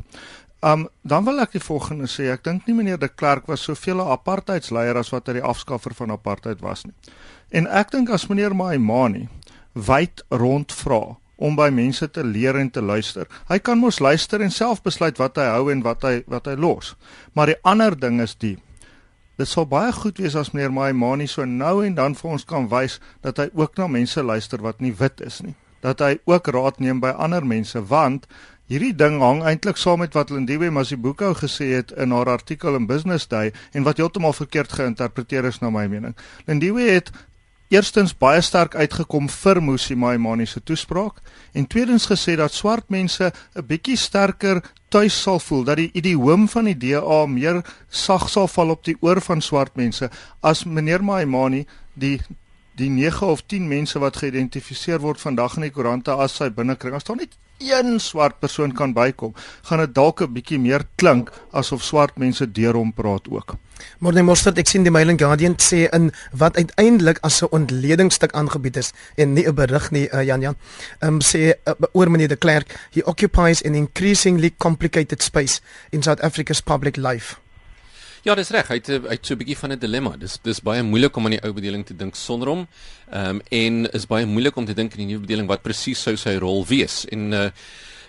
[0.61, 4.01] Um dan wil ek die volgende sê, ek dink nie meneer de Klerk was soveel
[4.01, 6.93] 'n apartheidsleier as wat hy die afskaffer van apartheid was nie.
[7.51, 9.29] En ek dink as meneer Maimani
[9.77, 13.27] wyd rond vra om by mense te leer en te luister.
[13.47, 16.55] Hy kan mos luister en self besluit wat hy hou en wat hy wat hy
[16.57, 16.95] los.
[17.37, 18.57] Maar die ander ding is die
[19.37, 22.65] Dit sou baie goed wees as meneer Maimani so nou en dan vir ons kan
[22.71, 25.53] wys dat hy ook na mense luister wat nie wit is nie.
[25.81, 28.27] dat hy ook raad neem by ander mense want
[28.67, 32.87] hierdie ding hang eintlik saam met wat Lindiwe Masibuko gesê het in haar artikel in
[32.89, 36.17] Business Day en wat heeltemal verkeerd geïnterpreteer is na my mening.
[36.49, 37.11] Lindiwe het
[37.69, 41.21] eerstens baie sterk uitgekom vir Musi Maimane se toespraak
[41.53, 46.47] en tweedens gesê dat swart mense 'n bietjie sterker tuis sal voel dat die idioom
[46.47, 50.09] van die DA meer sag sal val op die oor van swart mense.
[50.41, 52.21] As meneer Maimane die
[52.77, 56.95] die 9 of 10 mense wat geïdentifiseer word vandag in die koerante as sy binnekring
[56.97, 59.33] as daar net een swart persoon kan bykom,
[59.65, 63.55] gaan dit dalk 'n bietjie meer klink asof swart mense deur hom praat ook.
[63.99, 68.31] Morne Mostert, ek sien die Mail and Guardian sê in wat uiteindelik as 'n ontledingstuk
[68.31, 70.55] aangebied is en nie 'n berig nie, uh, Jan Jan.
[70.99, 76.03] Ehm um, sê uh, oor meneer de Klerk, he occupies an increasingly complicated space in
[76.03, 77.37] South Africa's public life.
[78.27, 78.67] Ja, dis reg.
[78.67, 80.17] Hy het hy het so 'n bietjie van 'n dilemma.
[80.17, 82.67] Dis dis baie moeilik om aan die ou bedeling te dink sonder hom.
[83.11, 86.01] Ehm um, en is baie moeilik om te dink in die nuwe bedeling wat presies
[86.01, 87.05] sou sy rol wees.
[87.05, 87.49] En uh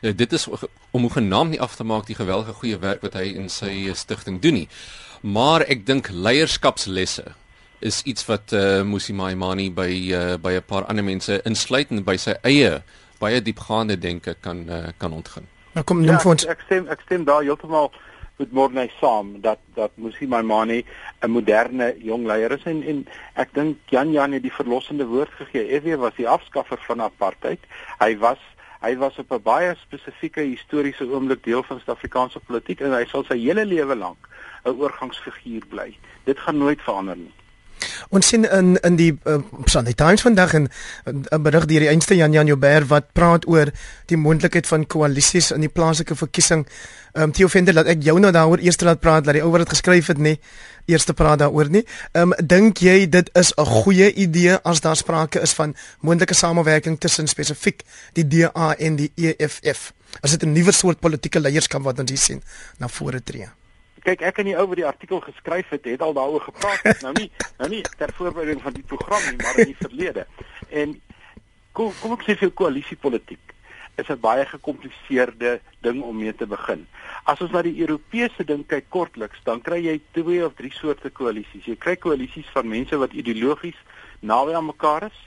[0.01, 0.49] dit is
[0.91, 3.93] om hoe genaamd nie af te maak die geweldige goeie werk wat hy in sy
[3.95, 4.69] stigting doen nie.
[5.21, 7.25] Maar ek dink leierskapslesse
[7.79, 12.05] is iets wat uh Musi Maimani by uh by 'n paar ander mense insluit en
[12.05, 12.83] by sy eie
[13.21, 15.47] baie diepgaande denke kan uh, kan ontgin.
[15.73, 17.93] Nou kom noem ja, vir ons ek stem ek stem daar heeltemal
[18.39, 20.85] met Morney saam dat dat Musi Maimane
[21.21, 25.31] 'n moderne jong leier is en en ek dink Jan Jan het die verlossende woord
[25.31, 25.81] gegee.
[25.81, 27.61] FW was die afskaffer van apartheid.
[27.99, 28.39] Hy was
[28.81, 33.25] hy was op 'n baie spesifieke historiese oomblik deel van Suid-Afrikaanse politiek en hy sal
[33.25, 34.29] sy hele lewe lank
[34.65, 35.97] 'n oorgangsfiguur bly.
[36.25, 37.35] Dit gaan nooit verander nie.
[38.11, 40.69] Ons sien in in die uh, Sunday Times vandag 'n
[41.43, 43.71] berig deur die einste Jan Jan Joubert wat praat oor
[44.07, 46.67] die moontlikheid van koalisies in die plaaslike verkiesing.
[47.13, 49.51] Ehm um, Theo Venter laat ek jou nou daaroor eers laat praat dat die ou
[49.51, 50.39] wat dit geskryf het nie
[50.87, 51.85] eers te praat daaroor nie.
[52.13, 56.35] Ehm um, dink jy dit is 'n goeie idee as daar sprake is van moontlike
[56.35, 59.93] samewerking tussen spesifiek die DA en die EFF?
[60.21, 62.43] As dit 'n nuwe soort politieke leierskap wat ons hier sien
[62.79, 63.58] na vore tree?
[64.05, 67.03] Kyk ek en die ou wat die artikel geskryf het, het al daaroor gepraat.
[67.07, 70.27] nou nie nou nie ter voorbereiding van die program nie, maar in die verlede.
[70.71, 71.01] En
[71.73, 73.55] kom kom ek sê vir koalisiepolitiek
[73.99, 76.87] is 'n baie gekompliseerde ding om mee te begin.
[77.25, 81.11] As ons na die Europese ding kyk kortliks, dan kry jy twee of drie soorte
[81.11, 81.65] koalisies.
[81.67, 83.77] Jy kry koalisies van mense wat ideologies
[84.21, 85.19] naby aan mekaar is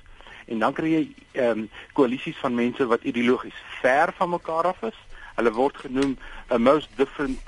[0.48, 4.84] en dan kry jy ehm um, koalisies van mense wat ideologies ver van mekaar af
[4.84, 5.00] is.
[5.36, 6.18] Hulle word genoem
[6.50, 7.40] a most different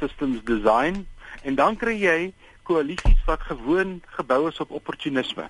[0.00, 1.04] systems design
[1.42, 2.18] en dan kry jy
[2.68, 5.48] koalisies wat gewoon gebou is op opportunisme.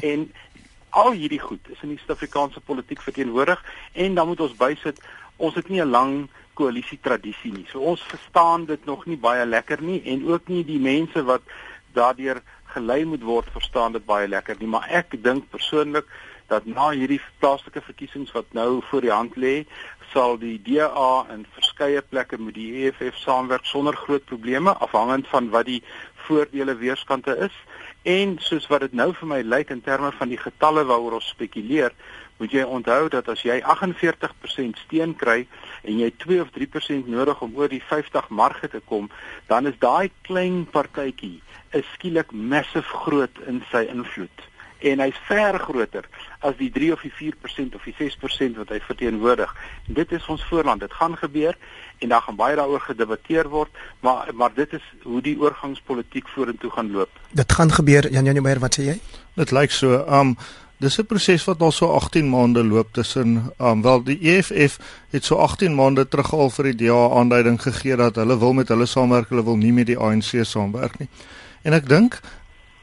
[0.00, 0.28] En
[0.90, 5.00] al hierdie goed is in die Suid-Afrikaanse politiek verteenwoordig en dan moet ons bysit
[5.36, 7.66] ons het nie 'n lang koalisie tradisie nie.
[7.70, 11.42] So ons verstaan dit nog nie baie lekker nie en ook nie die mense wat
[11.92, 12.42] daardeur
[12.74, 16.06] gelei moet word verstaan dit baie lekker nie, maar ek dink persoonlik
[16.52, 19.64] dat na hierdie plaaslike verkiesings wat nou voor die hand lê,
[20.12, 25.50] sal die DA in verskeie plekke met die EFF saamwerk sonder groot probleme afhangend van
[25.50, 25.82] wat die
[26.26, 27.54] voordele weerskante is.
[28.02, 31.32] En soos wat dit nou vir my lyk in terme van die getalle waaroor ons
[31.34, 31.94] spekuleer
[32.42, 35.44] moet jy onthou dat as jy 48% steun kry
[35.86, 39.06] en jy 2 of 3% nodig om oor die 50 marge te kom
[39.50, 41.36] dan is daai klein partytjie
[41.78, 44.48] is skielik massief groot in sy invloed
[44.82, 46.08] en hy's ver groter
[46.42, 49.52] as die 3 of die 4% of die 6% wat hy verteenwoordig.
[49.86, 50.82] En dit is ons voorland.
[50.82, 51.56] Dit gaan gebeur
[52.02, 56.70] en daar gaan baie daaroor gedebatteer word, maar maar dit is hoe die oorgangspolitiek vorentoe
[56.70, 57.22] gaan loop.
[57.30, 58.10] Dit gaan gebeur.
[58.10, 58.98] Jan Jan Meyer, wat sê jy?
[59.38, 60.02] Dit lyk so.
[60.08, 60.36] Um
[60.82, 64.78] dis 'n proses wat al so 18 maande loop tussen um wel die EFF
[65.10, 68.68] het so 18 maande terug al vir die DA aanduiding gegee dat hulle wil met
[68.68, 71.08] hulle saamwerk, hulle wil nie met die ANC saamwerk nie.
[71.62, 72.20] En ek dink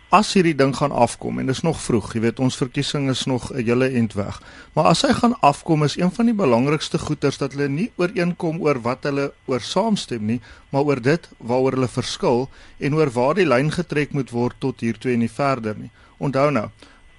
[0.10, 3.26] as hierdie ding gaan afkom en dit is nog vroeg, jy weet ons verkiesing is
[3.30, 4.42] nog 'n hele end weg.
[4.74, 8.62] Maar as hy gaan afkom is een van die belangrikste goeters dat hulle nie ooreenkom
[8.62, 13.36] oor wat hulle oor saamstem nie, maar oor dit waaroor hulle verskil en oor waar
[13.36, 15.92] die lyn getrek moet word tot hier toe en nie verder nie.
[16.18, 16.70] Onthou nou,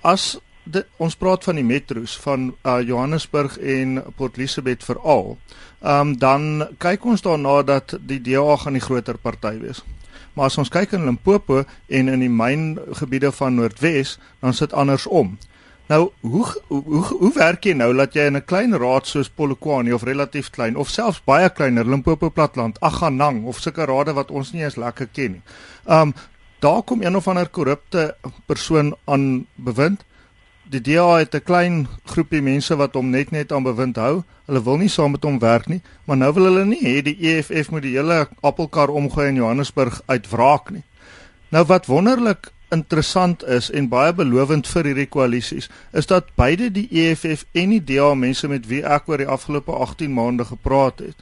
[0.03, 5.39] as dit, ons praat van die metro's van uh, Johannesburg en Port Elizabeth veral,
[5.81, 9.83] um, dan kyk ons daarna dat die DA gaan die groter party wees.
[10.35, 15.39] Maar as ons kyk in Limpopo en in die myngebiede van Noordwes, dan sit andersom.
[15.91, 19.95] Nou, hoe hoe hoe, werk jy nou dat jy in 'n klein raad soos Polokwane
[19.95, 24.53] of relatief klein of selfs baie kleiner Limpopo platland, Aganang of sulke rade wat ons
[24.53, 25.43] nie eens lekker ken nie.
[25.87, 26.15] Um
[26.61, 28.15] daar kom een of ander korrupte
[28.47, 30.05] persoon aan bewind
[30.71, 34.23] die DA het 'n klein groepie mense wat hom net net aan bewind hou.
[34.47, 37.17] Hulle wil nie saam met hom werk nie, maar nou wil hulle nie hê die
[37.21, 40.83] EFF moet die hele appelkar omgooi in Johannesburg uitwraak nie.
[41.49, 46.89] Nou wat wonderlik interessant is en baie belovend vir hierdie koalisies is dat beide die
[46.91, 51.17] EFF en die DA mense met wie ek oor die afgelope 18 maande gepraat het,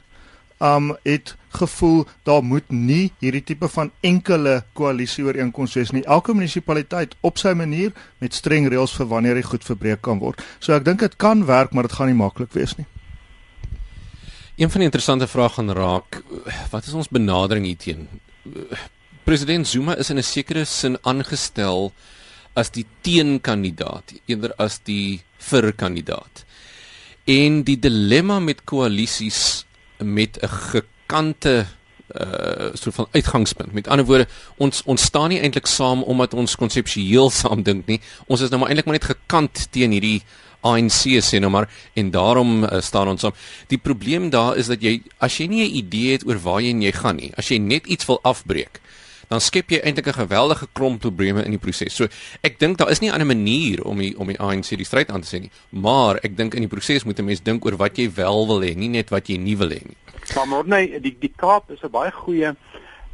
[0.59, 6.03] um het gevoel daar moet nie hierdie tipe van enkele koalisie ooreenkoms wees nie.
[6.05, 10.43] Elke munisipaliteit op sy manier met streng reëls vir wanneer hy goed verbreek kan word.
[10.59, 12.87] So ek dink dit kan werk, maar dit gaan nie maklik wees nie.
[14.59, 16.21] Een van die interessante vrae gaan raak,
[16.71, 18.07] wat is ons benadering hierteen?
[19.23, 21.93] President Zuma is in 'n sekere sin aangestel
[22.53, 26.43] as die teenkandidaat eerder as die vir-kandidaat.
[27.29, 29.65] En die dilemma met koalisies
[29.99, 30.47] met 'n
[31.09, 31.65] gekante
[32.09, 33.73] uh soort van uitgangspunt.
[33.73, 37.99] Met ander woorde, ons ons staan nie eintlik saam omdat ons konseptueel saam dink nie.
[38.27, 40.21] Ons is nou maar eintlik maar net gekant teen hierdie
[40.65, 43.37] ANC sê nou maar en daarom uh, staan ons saam.
[43.69, 46.73] Die probleem daar is dat jy as jy nie 'n idee het oor waar jy,
[46.73, 48.81] jy gaan nie, as jy net iets wil afbreek,
[49.29, 51.95] dan skep jy eintlik 'n geweldige klomp probleme in die proses.
[51.95, 52.07] So
[52.41, 55.09] ek dink daar is nie 'n ander manier om die om die ANC die stryd
[55.11, 57.77] aan te sê nie, maar ek dink in die proses moet 'n mens dink oor
[57.77, 59.97] wat jy wel wil hê, nie net wat jy nie wil hê nie.
[60.35, 62.55] Maar maar nee, die die Kaap is 'n baie goeie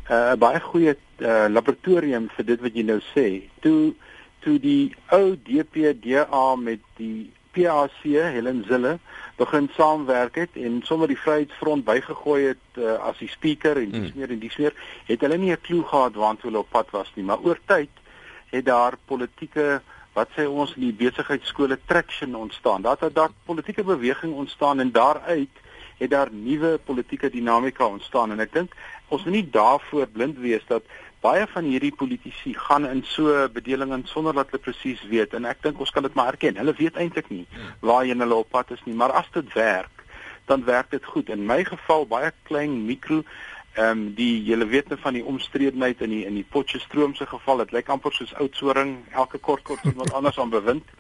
[0.10, 3.42] eh, 'n uh, baie goeie uh, laboratorium vir dit wat jy nou sê.
[3.62, 3.94] Toe
[4.40, 9.00] toe die ou DPDA met die PAC Helen Zille
[9.36, 14.14] begin saamwerk het en sommer die Vryheidsfront bygegooi het uh, as die speaker en dis
[14.14, 14.20] mm.
[14.20, 14.74] meer en dis meer
[15.10, 17.90] het hulle nie 'n klou gehad waantoe hulle op pad was nie maar oor tyd
[18.50, 19.82] het daar politieke
[20.14, 25.64] wat sê ons in die besigheidskole traction ontstaan dat daar politieke beweging ontstaan en daaruit
[25.98, 28.76] het daar nuwe politieke dinamika ontstaan en ek dink
[29.08, 30.84] ons moet nie daarvoor blind wees dat
[31.26, 35.48] baie van hierdie politici gaan in so bedeling in sonder dat hulle presies weet en
[35.50, 36.58] ek dink ons kan dit maar erken.
[36.62, 37.46] Hulle weet eintlik nie
[37.82, 40.06] waarheen hulle op pad is nie, maar as dit werk,
[40.50, 41.32] dan werk dit goed.
[41.34, 43.24] In my geval baie klein mikro
[43.76, 47.26] ehm um, die julle weet net van die omstredenheid in die in die Potchefstroom se
[47.28, 50.94] geval, dit lyk amper soos oudsoring, elke kort kort iemand anders aan bewind.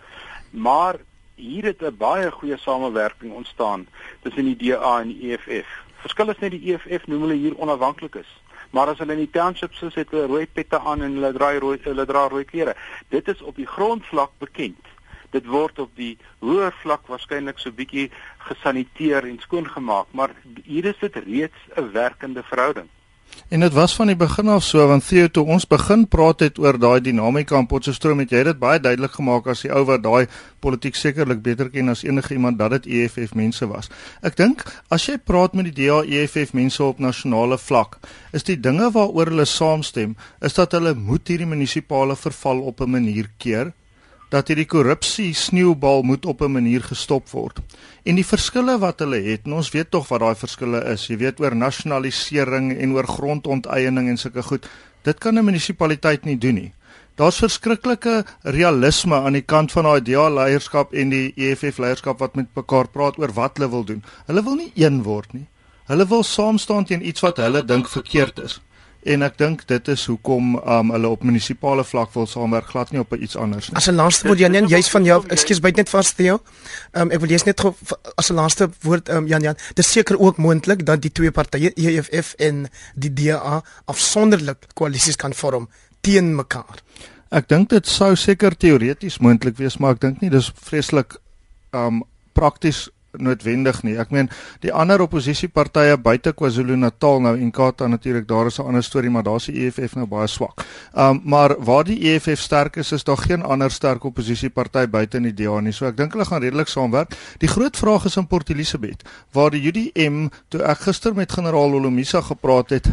[0.51, 0.99] Maar
[1.35, 3.87] hier het 'n baie goeie samewerking ontstaan
[4.23, 5.69] tussen die DA en die EFF.
[6.03, 8.31] Verskil is net die EFF noem hulle hier onafhanklik is
[8.71, 11.51] maar as hulle in die townships is het hulle rooi pette aan en hulle dra
[11.59, 12.75] rooi hulle dra rooi klere.
[13.09, 14.91] Dit is op die grondvlak bekend.
[15.35, 18.09] Dit word op die hoër vlak waarskynlik so bietjie
[18.47, 20.31] gesaniteer en skoongemaak, maar
[20.63, 22.89] hier is dit reeds 'n werkende verhouding.
[23.49, 26.57] En dit was van die begin af so want Theo toe ons begin praat het
[26.59, 30.01] oor daai dinamika in Potchefstroom het jy dit baie duidelik gemaak as die ou wat
[30.01, 30.25] daai
[30.65, 33.91] politiek sekerlik beter ken as enige iemand dat dit EFF mense was.
[34.25, 37.99] Ek dink as jy praat met die DA EFF mense op nasionale vlak,
[38.33, 42.91] is die dinge waaroor hulle saamstem, is dat hulle moet hierdie munisipale verval op 'n
[42.97, 43.73] manier keer
[44.35, 47.59] dat hierdie korrupsie sneeubal moet op 'n manier gestop word.
[48.03, 51.07] En die verskille wat hulle het, en ons weet tog wat daai verskille is.
[51.07, 54.67] Jy weet oor nasionalisering en oor grondonteiening en sulke goed.
[55.03, 56.73] Dit kan 'n munisipaliteit nie doen nie.
[57.15, 62.35] Daar's verskriklike realisme aan die kant van daai DA leierskap en die EFF leierskap wat
[62.35, 64.03] met mekaar praat oor wat hulle wil doen.
[64.25, 65.47] Hulle wil nie een word nie.
[65.85, 68.59] Hulle wil saam staan teen iets wat hulle dink verkeerd is
[69.05, 73.01] en ek dink dit is hoekom um, hulle op munisipale vlak wil saamwerk glad nie
[73.03, 73.77] op iets anders nie.
[73.77, 76.39] As 'n laaste woord Jan Jan, jy's van jou, ekskuus byt net vas Theo.
[76.93, 77.61] Um, ek wil jy's net
[78.15, 81.73] as 'n laaste woord um, Jan Jan, dis seker ook moontlik dat die twee partye
[81.75, 85.69] EFF en die DA afsonderlik koalisies kan vorm
[86.01, 86.81] teen mekaar.
[87.31, 91.17] Ek dink dit sou seker teoreties moontlik wees, maar ek dink nie dis vreeslik
[91.73, 93.95] um prakties noodwendig nie.
[93.97, 94.29] Ek meen
[94.63, 99.23] die ander oppositiepartye buite KwaZulu-Natal nou en Kaapstad natuurlik, daar is 'n ander storie, maar
[99.23, 100.65] daar's die EFF nou baie swak.
[100.93, 105.23] Um maar waar die EFF sterk is, is daar geen ander sterk oppositieparty buite in
[105.23, 105.71] die DA nie.
[105.71, 107.15] So ek dink hulle gaan redelik saamwerk.
[107.37, 111.73] Die groot vraag is in Port Elizabeth, waar die UDM toe ek gister met generaal
[111.73, 112.87] Olomisa gepraat het,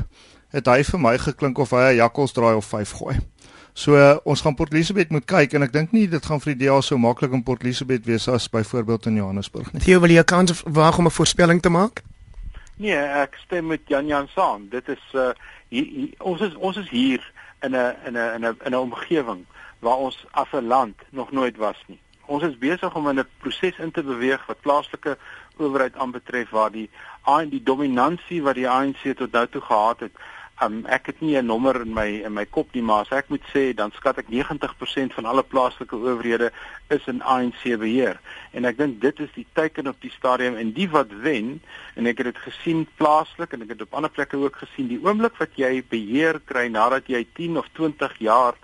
[0.52, 3.16] het hy vir my geklink of hy 'n jakkalsdraai of 5 gooi.
[3.74, 6.52] So uh, ons gaan Port Elizabeth moet kyk en ek dink nie dit gaan vir
[6.52, 9.80] die DA so maklik in Port Elizabeth wees as byvoorbeeld in Johannesburg nie.
[9.80, 12.02] Theo wil jy kans waag om 'n voorspelling te maak?
[12.76, 14.68] Nee, ek stem met Jan Jan saam.
[14.68, 15.32] Dit is uh
[15.68, 17.24] hier, hier, ons is ons is hier
[17.62, 19.46] in 'n in 'n in 'n in 'n omgewing
[19.80, 21.98] waar ons as 'n land nog nooit was nie.
[22.26, 25.16] Ons is besig om in 'n proses in te beweeg wat plaaslike
[25.56, 26.90] owerheid aanbetref waar die
[27.22, 30.12] aan die dominansie wat die ANC tot nou toe gehad het
[30.62, 33.28] Um, ek het nie 'n nommer in my in my kop nie, maar as ek
[33.28, 36.52] moet sê, dan skat ek 90% van alle plaaslike owerhede
[36.88, 38.20] is in ANC beheer.
[38.52, 41.60] En ek dink dit is die teiken op die stadium en die wat wen,
[41.96, 44.88] en ek het dit gesien plaaslik en ek het dit op ander plekke ook gesien,
[44.88, 48.54] die oomblik wat jy beheer kry nadat jy 10 of 20 jaar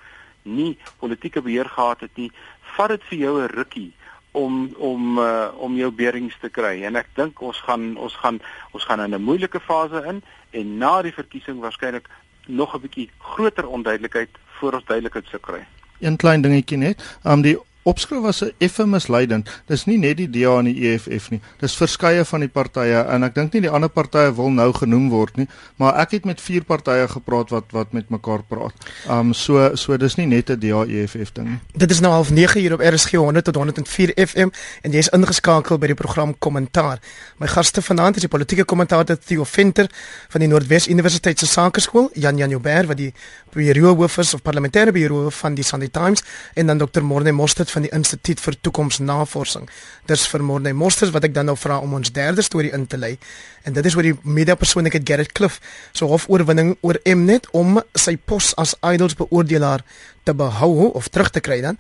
[0.42, 2.30] nie politieke beheer gehad het nie,
[2.76, 3.92] vat dit vir jou 'n rukkie
[4.30, 8.40] om om uh, om jou beerings te kry en ek dink ons gaan ons gaan
[8.76, 12.08] ons gaan in 'n moeilike fase in en na die verkiesing waarskynlik
[12.46, 15.66] nog 'n bietjie groter onduidelikheid voor ons duidelikheid sou kry.
[16.00, 17.18] Een klein dingetjie net.
[17.24, 19.48] Um die opskrif was 'n effe misleidend.
[19.66, 21.40] Dis nie net die DA en die EFF nie.
[21.60, 25.08] Dis verskeie van die partye en ek dink nie die ander partye wil nou genoem
[25.10, 28.74] word nie, maar ek het met vier partye gepraat wat wat met mekaar praat.
[29.08, 31.58] Um so so dis nie net 'n DA EFF ding nie.
[31.76, 34.48] Dit is nou half 9 uur op RSG 100 tot 104 FM
[34.82, 36.98] en jy is ingeskakel by die program Kommentaar.
[37.38, 39.86] My gaste vanaand is die politieke kommentator Theo Venter
[40.28, 43.12] van die Noordwes Universiteit se Sakeskool, Jan Jan Joubert wat die
[43.54, 46.22] bureau hoof is of parlementêre bureau van die Sunday Times
[46.54, 47.02] en dan Dr.
[47.02, 49.68] Morne Mostert van die Instituut vir Toekomsnavorsing.
[50.10, 52.98] Dis vir Morne Mostert wat ek dan nou vra om ons derde storie in te
[52.98, 53.14] lei.
[53.62, 55.60] En dit is oor die media persoonlikheid Gerrit Cliff
[55.92, 59.84] se so hofoorwinning oor Mnet om sy pos as idols beoordelaar
[60.26, 61.78] te behou of terug te kry dan.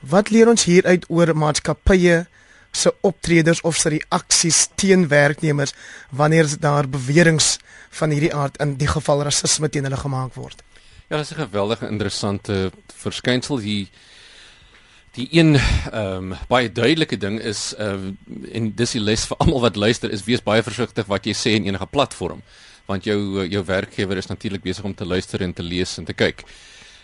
[0.00, 2.24] Wat leer ons hieruit oor maatskappye
[2.74, 5.74] se optredes of se reaksies teen werknemers
[6.10, 7.56] wanneer daar beweringe
[8.00, 10.62] van hierdie aard in die geval rasisme teen hulle gemaak word?
[11.08, 13.88] Ja, dit is 'n geweldige interessante verskynsel hier
[15.16, 18.10] Die een ehm um, baie duidelike ding is uh
[18.52, 21.54] en dis die les vir almal wat luister is wees baie versigtig wat jy sê
[21.56, 22.42] in enige platform
[22.86, 26.16] want jou jou werkgewer is natuurlik besig om te luister en te lees en te
[26.16, 26.44] kyk.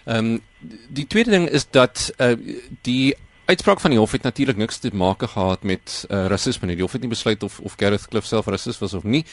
[0.04, 0.40] Ehm um,
[0.88, 2.36] die tweede ding is dat uh
[2.82, 3.14] die
[3.44, 6.76] uitspraak van die hof het natuurlik niks te maak gehad met uh rasisme nie.
[6.76, 9.24] Die hof het nie besluit of of Gareth Cliff self rasis was of nie.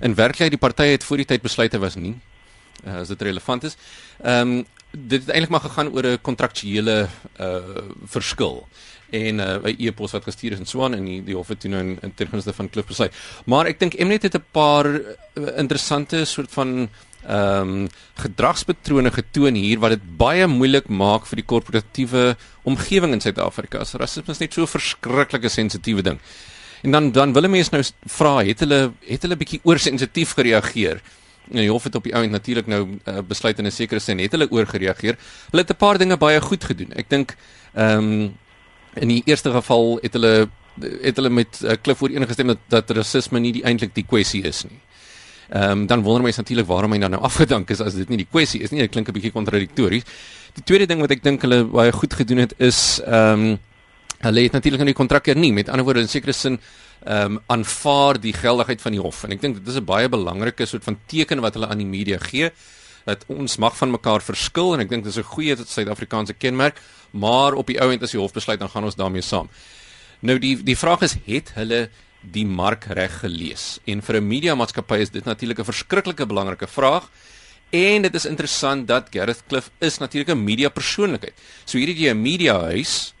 [0.00, 2.14] In werklikheid die partye het voor die tyd besluit hy was nie.
[2.86, 3.76] Uh, as dit relevant is.
[4.22, 7.08] Ehm um, dit het eintlik maar gegaan oor 'n kontraktuele
[7.40, 8.66] uh verskil
[9.10, 11.60] en 'n uh, e-pos wat gestuur is en so aan en die, die hof het
[11.60, 13.14] toe nou in, in termynste van klip besluit.
[13.44, 15.02] Maar ek dink Mnet het 'n paar uh,
[15.56, 16.88] interessante soort van
[17.26, 23.20] ehm um, gedragspatrone getoon hier wat dit baie moeilik maak vir die korporatiewe omgewing in
[23.20, 23.78] Suid-Afrika.
[23.78, 26.18] Rasisme is net so 'n verskriklike sensitiewe ding.
[26.82, 31.02] En dan dan wil mense nou vra, het hulle het hulle bietjie oorsensitief gereageer?
[31.50, 34.18] En die hof het op die ount natuurlik nou uh, besluit in 'n sekere sin
[34.18, 35.16] het hulle oorgereageer.
[35.50, 36.92] Hulle het 'n paar dinge baie goed gedoen.
[36.92, 37.36] Ek dink
[37.74, 38.36] ehm um,
[38.94, 40.48] in die eerste geval het hulle
[41.02, 44.64] het hulle met uh, Cliff ooreengestem dat, dat rasisme nie die eintlik die kwessie is
[44.64, 44.80] nie.
[45.48, 48.16] Ehm um, dan wonder mense natuurlik waarom hy dan nou afgedank is as dit nie
[48.16, 48.80] die kwessie is nie.
[48.80, 50.04] Dit klink 'n bietjie kontradiktories.
[50.54, 53.58] Die tweede ding wat ek dink hulle baie goed gedoen het is ehm um,
[54.18, 55.52] hulle het natuurlik nou die kontrak hernie.
[55.52, 56.58] Met ander woorde in sekere sin
[57.06, 60.08] ehm um, aanvaar die geldigheid van die hof en ek dink dit is 'n baie
[60.08, 62.50] belangrike soort van teken wat hulle aan die media gee
[63.04, 66.80] dat ons mag van mekaar verskil en ek dink dit is 'n goeie Suid-Afrikaanse kenmerk
[67.12, 69.48] maar op die ou end as die hof besluit dan gaan ons daarmee saam.
[70.20, 71.88] Nou die die vraag is het hulle
[72.20, 76.66] die mark reg gelees en vir 'n media maatskappy is dit natuurlik 'n verskriklike belangrike
[76.66, 77.08] vraag.
[77.70, 81.34] En dit is interessant dat Gareth Cliff is natuurlik 'n media persoonlikheid.
[81.64, 83.14] So hier het jy 'n media huis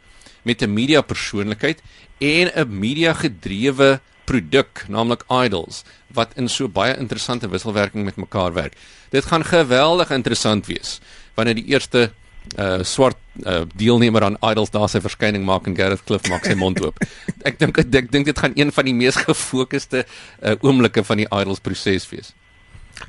[0.48, 1.82] met 'n media persoonlikheid
[2.18, 8.52] en 'n media gedrewe produk, naamlik Idols, wat in so baie interessante wisselwerking met mekaar
[8.52, 8.76] werk.
[9.10, 11.00] Dit gaan geweldig interessant wees
[11.34, 12.10] wanneer die eerste
[12.56, 16.54] uh swart uh, deelnemer aan Idols daar sy verskyning maak en Gareth Cliff maak sy
[16.56, 16.96] mond oop.
[17.48, 21.28] ek dink ek dink dit gaan een van die mees gefokusde uh oomblikke van die
[21.28, 22.32] Idols proses wees.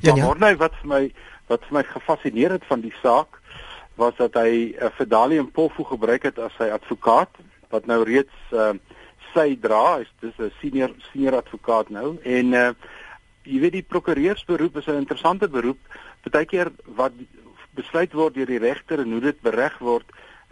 [0.00, 0.34] Ja, ja.
[0.34, 1.02] Maar wat vir my
[1.48, 3.39] wat vir my gefassineer het van die saak
[3.94, 7.30] was dat hy uh, vir Dali en Polfu gebruik het as sy advokaat
[7.70, 8.72] wat nou reeds uh,
[9.34, 12.18] sy dra, is dis 'n senior senior advokaat nou.
[12.24, 12.70] En uh,
[13.42, 15.78] jy weet die prokureursberoep is 'n interessante beroep.
[16.22, 17.12] Partykeer wat
[17.74, 20.06] besluit word deur die regter en hoe dit bereg word,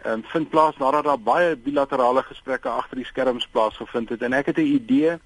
[0.05, 4.21] um, vind plaas nadat daar baie bilaterale gesprekke agter die skerms plaasgevind het.
[4.21, 5.19] En ek het 'n idee.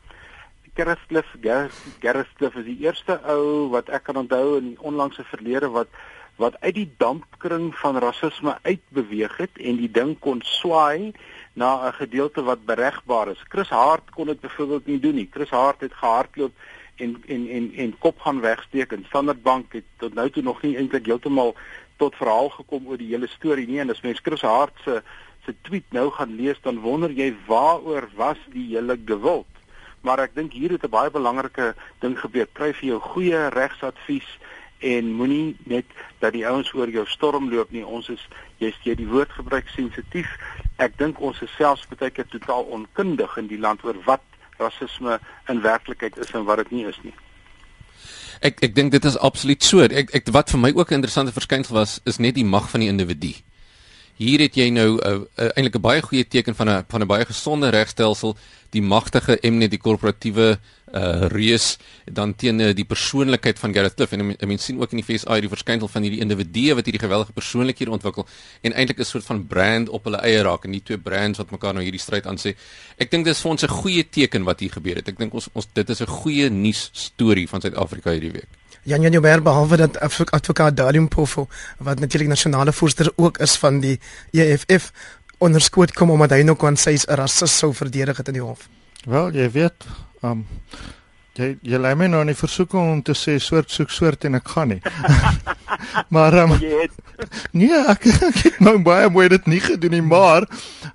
[0.75, 5.87] Gareth Cliff is die eerste ou wat ek kan onthou in onlangse verlede wat
[6.35, 11.13] wat uit die dampkring van rasisme uitbeweeg het en die ding kon swaai
[11.53, 13.43] na 'n gedeelte wat beregbaar is.
[13.47, 15.29] Chris Hart kon dit byvoorbeeld nie doen nie.
[15.31, 16.53] Chris Hart het gehardloop
[16.95, 20.61] en en en en kop gaan wegsteek en Standard Bank het tot nou toe nog
[20.61, 21.55] nie eintlik heeltemal
[21.97, 25.01] tot verhaal gekom oor die hele storie nie en as mens Chris Hart se
[25.45, 29.47] se tweet nou gaan lees dan wonder jy waaroor was die hele geweld.
[30.01, 32.47] Maar ek dink hier het 'n baie belangrike ding gebeur.
[32.53, 34.39] Kry vir jou goeie regsadvies
[34.83, 35.85] en moenie net
[36.19, 37.85] dat die ouens oor jou storm loop nie.
[37.85, 38.23] Ons is
[38.61, 40.29] jy's jy die woord gebruik sensitief.
[40.83, 44.23] Ek dink ons is selfs baie keer totaal onkundig in die land oor wat
[44.59, 45.19] rasisme
[45.49, 47.15] in werklikheid is en wat dit nie is nie.
[48.43, 49.85] Ek ek dink dit is absoluut so.
[49.87, 52.83] Ek ek wat vir my ook 'n interessante verskynsel was is net die mag van
[52.83, 53.33] die individu.
[54.15, 57.01] Hier het jy nou 'n uh, uh, eintlik 'n baie goeie teken van 'n van
[57.01, 58.35] 'n baie gesonde regstelsel,
[58.69, 60.59] die magtige Mnet die korporatiewe
[60.93, 64.91] uh reus dan teen uh, die persoonlikheid van Gareth Cliff en I mean sien ook
[64.91, 68.27] in die FSI die verskynsel van hierdie individue wat hierdie geweldige persoonlikhede ontwikkel
[68.61, 71.51] en eintlik 'n soort van brand op hulle eie raak en die twee brands wat
[71.51, 72.55] mekaar nou hierdie stryd aan sê.
[72.97, 75.07] Ek dink dis vir ons 'n goeie teken wat hier gebeur het.
[75.07, 78.49] Ek dink ons ons dit is 'n goeie nuus storie van Suid-Afrika hierdie week.
[78.83, 83.79] Jan Jan Joubert behalwe dat advokaat Dalium Pofo wat natuurlik nasionale voorsteur ook is van
[83.79, 83.99] die
[84.31, 84.91] EFF
[85.37, 88.67] onderskoot kom omdat hy nog kan sê 'n rassis sou verdedig het in die hof.
[89.05, 89.85] Wel, jy weet,
[90.23, 90.45] um
[91.33, 94.37] jy jy lê my nou in die versoeking om te sê soort soek soort en
[94.37, 94.81] ek gaan nie.
[96.13, 96.53] maar um,
[97.57, 100.45] nee, ek, ek het nou baie mooi dit nie gedoen nie, maar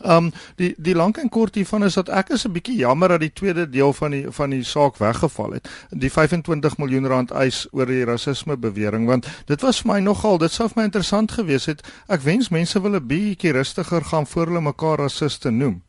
[0.07, 3.25] um die die lank en kort hiervan is dat ek is 'n bietjie jammer dat
[3.27, 5.69] die tweede deel van die van die saak weggeval het.
[5.91, 10.39] Die 25 miljoen rand eis oor die rasisme bewering want dit was vir my nogal
[10.39, 11.83] dit sou vir my interessant gewees het.
[12.07, 15.83] Ek wens mense wil 'n bietjie rustiger gaan voor hulle mekaar rasiste noem.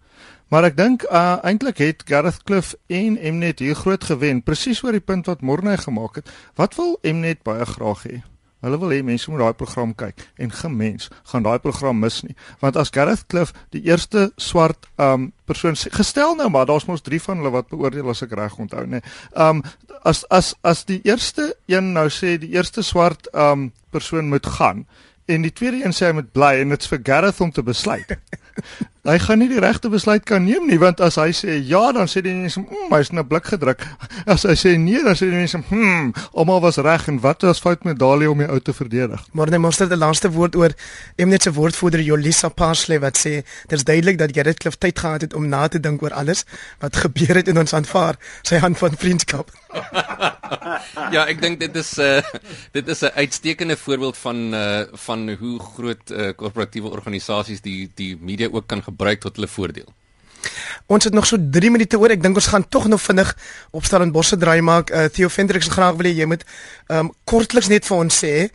[0.49, 4.97] Maar ek dink uh, eintlik het Gareth Cliff en Mnet hier groot gewen presies oor
[4.97, 6.31] die punt wat Morne gemaak het.
[6.57, 8.21] Wat wil Mnet baie graag hê?
[8.59, 12.35] Hulle wil hê mense moet daai program kyk en gemens gaan daai program mis nie.
[12.59, 17.21] Want as Gareth Cliff die eerste swart um persoon gestel nou maar daar's mos 3
[17.23, 18.99] van hulle wat beoordeel as ek reg onthou nê.
[19.31, 19.63] Um
[20.03, 24.83] as as as die eerste een nou sê die eerste swart um persoon moet gaan
[25.29, 28.11] en die tweede een sê hy moet bly en dit's vir Gareth om te besluit.
[29.09, 32.09] hy gaan nie die regte besluit kan neem nie want as hy sê ja dan
[32.11, 33.85] sê die mense mm, hy's in 'n blik gedruk.
[34.25, 37.59] As hy sê nee dan sê die mense hm, almal was reg en wat was
[37.59, 39.21] fout met Dali om die ou te verdedig.
[39.33, 40.75] Maar net moster die laaste woord oor
[41.15, 45.33] Emnet se woordvoerder Jolisa Parsley wat sê dit's duidelik dat Gerrit Klif tyd gehad het
[45.33, 46.45] om na te dink oor alles
[46.79, 49.51] wat gebeur het in ons aanvaar sy hand van vriendskap.
[51.15, 52.41] ja, ek dink dit is 'n uh,
[52.73, 58.17] dit is 'n uitstekende voorbeeld van uh, van hoe groot uh, korporatiewe organisasies die die
[58.17, 59.89] media ook kan gebruik tot hulle voordeel.
[60.87, 62.09] Ons het nog so 3 minute oor.
[62.09, 63.29] Ek dink ons gaan tog nog vinnig
[63.75, 64.89] opstel en bosse draai maak.
[64.89, 66.45] Uh, Theo Vendrix se graag wil jy moet
[66.87, 68.49] um, kortliks net vir ons sê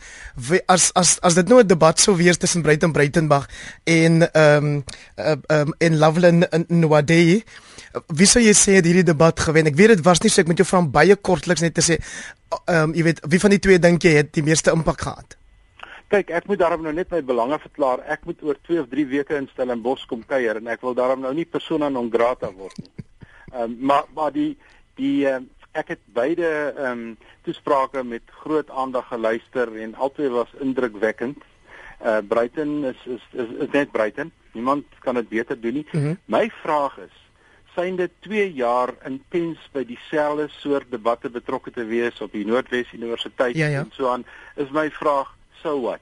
[0.67, 3.47] as as as dit nou 'n debat sou wees tussen Breiten Breitenberg
[3.83, 4.83] en um,
[5.17, 7.43] uh, um, en Loveland en Nwadei
[8.07, 9.69] Wie sou jy sê het hierdie debat gewen?
[9.69, 11.83] Ek weet dit was nie so ek moet jou vra om baie kortliks net te
[11.85, 15.01] sê ehm um, jy weet wie van die twee dink jy het die meeste impak
[15.01, 15.37] gehad?
[16.13, 18.03] Kyk, ek moet daarom nou net my belange verklaar.
[18.13, 21.23] Ek moet oor 2 of 3 weke in Stellenbosch kom kuier en ek wil daarom
[21.25, 22.91] nou nie persona non grata word nie.
[23.53, 24.53] Ehm um, maar maar die
[24.99, 27.17] die um, ek het beide ehm um,
[27.47, 31.37] toesprake met groot aandag geluister en albei was indrukwekkend.
[32.05, 34.31] Uh Bruiten is, is is is net Bruiten.
[34.53, 35.87] Niemand kan dit beter doen nie.
[35.91, 36.17] Mm -hmm.
[36.25, 37.24] My vraag is
[37.75, 43.55] synde 2 jaar intens by dieselfde soort debatte betrokke te wees op die Noordwes Universiteit
[43.55, 43.83] ja, ja.
[43.83, 46.01] en so aan is my vraag so what?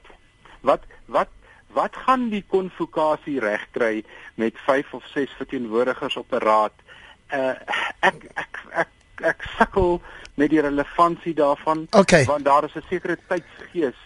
[0.62, 1.30] Wat wat
[1.74, 4.04] wat gaan die konvokasie regkry
[4.36, 6.74] met 5 of 6 verteenwoordigers op 'n raad?
[7.34, 7.56] Uh
[8.00, 8.90] ek ek ek
[9.22, 10.02] ek sukkel
[10.36, 12.26] met die relevantie daarvan okay.
[12.26, 14.00] want daar is 'n sekere tydsgees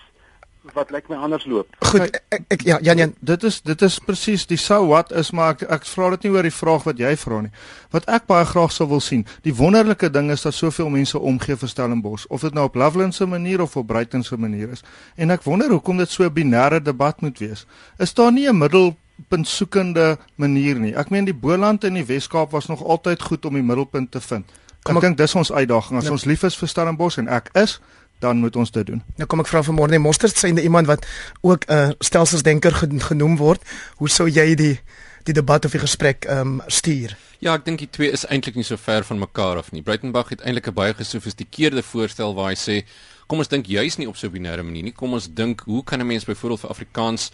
[0.74, 1.68] wat lyk my anders loop.
[1.80, 5.32] Goed, ek, ek ja, Jan Jan, dit is dit is presies die so wat is
[5.32, 7.52] maar ek, ek vra dit nie oor die vraag wat jy vra nie.
[7.94, 11.56] Wat ek baie graag sou wil sien, die wonderlike ding is dat soveel mense omgee
[11.56, 14.84] vir Stellenbosch, of dit nou op Loveland se manier of op Brighton se manier is.
[15.16, 17.66] En ek wonder hoekom dit so 'n binêre debat moet wees.
[18.00, 20.96] Is daar nie 'n middelpunt soekende manier nie?
[20.96, 24.22] Ek meen die Boland en die Wes-Kaap was nog altyd goed om die middelpunt te
[24.22, 24.46] vind.
[24.86, 27.50] Ek, ek dink dis ons uitdaging as nou, ons lief is vir Stellenbosch en ek
[27.54, 27.80] is
[28.20, 29.04] dan moet ons dit doen.
[29.16, 31.06] Nou kom ek vra vanmôre net Mostert sê iemand wat
[31.42, 32.74] ook 'n uh, stelselsdenker
[33.10, 33.62] genoem word.
[33.98, 34.80] Hoe sou jy die
[35.24, 37.18] die debat of die gesprek ehm um, stuur?
[37.40, 39.84] Ja, ek dink die twee is eintlik nie so ver van mekaar af nie.
[39.86, 42.86] Breitenberg het eintlik 'n baie gesofistikeerde voorstel waar hy sê,
[43.28, 44.92] kom ons dink juis nie op so 'n binêre manier nie.
[44.94, 47.32] Kom ons dink, hoe kan 'n mens byvoorbeeld vir Afrikaans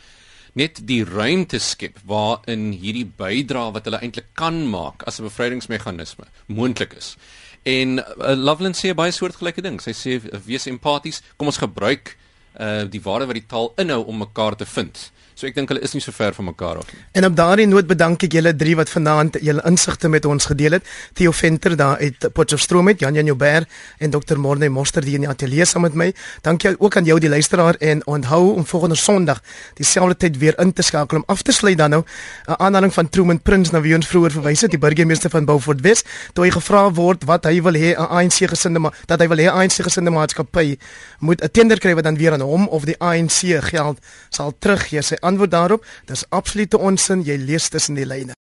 [0.54, 6.26] net die ruimte skep waarin hierdie bydrae wat hulle eintlik kan maak as 'n bevrydingsmeganisme
[6.48, 7.16] moontlik is.
[7.64, 9.80] En uh, Loveland sê baie soortgelyke ding.
[9.82, 12.18] Sy sê wees empaties, kom ons gebruik
[12.54, 15.08] uh die waarde wat die taal inhou om mekaar te vind.
[15.44, 17.02] So ek dink hulle is nie so ver van mekaar af nie.
[17.20, 20.78] En op daardie noot bedank ek julle drie wat vanaand julle insigte met ons gedeel
[20.78, 20.86] het.
[21.20, 23.68] Theo Venter daar uit Potchefstroom met Jan Jan Joubert
[24.00, 24.40] en Dr.
[24.40, 26.08] Morne Moster die in die ateljee saam met my.
[26.48, 29.42] Dankie ook aan jou die luisteraar en onthou om volgende Sondag
[29.76, 32.04] dieselfde tyd weer in te skakel om af te sluit dan nou
[32.48, 35.82] 'n aanhaling van Truman Prince na wie ons vroeër verwys het, die burgemeester van Beaufort
[35.82, 39.28] Wes, toe hy gevra word wat hy wil hê 'n ANC gesinde maar dat hy
[39.28, 40.78] wil hê ANC gesinde maatskappy
[41.20, 45.02] moet 'n tender kry wat dan weer aan hom of die ANC geld sal teruggee.
[45.02, 48.32] Sy antwoord daarop, dis absolute onsin, jy lees tussen die lyne.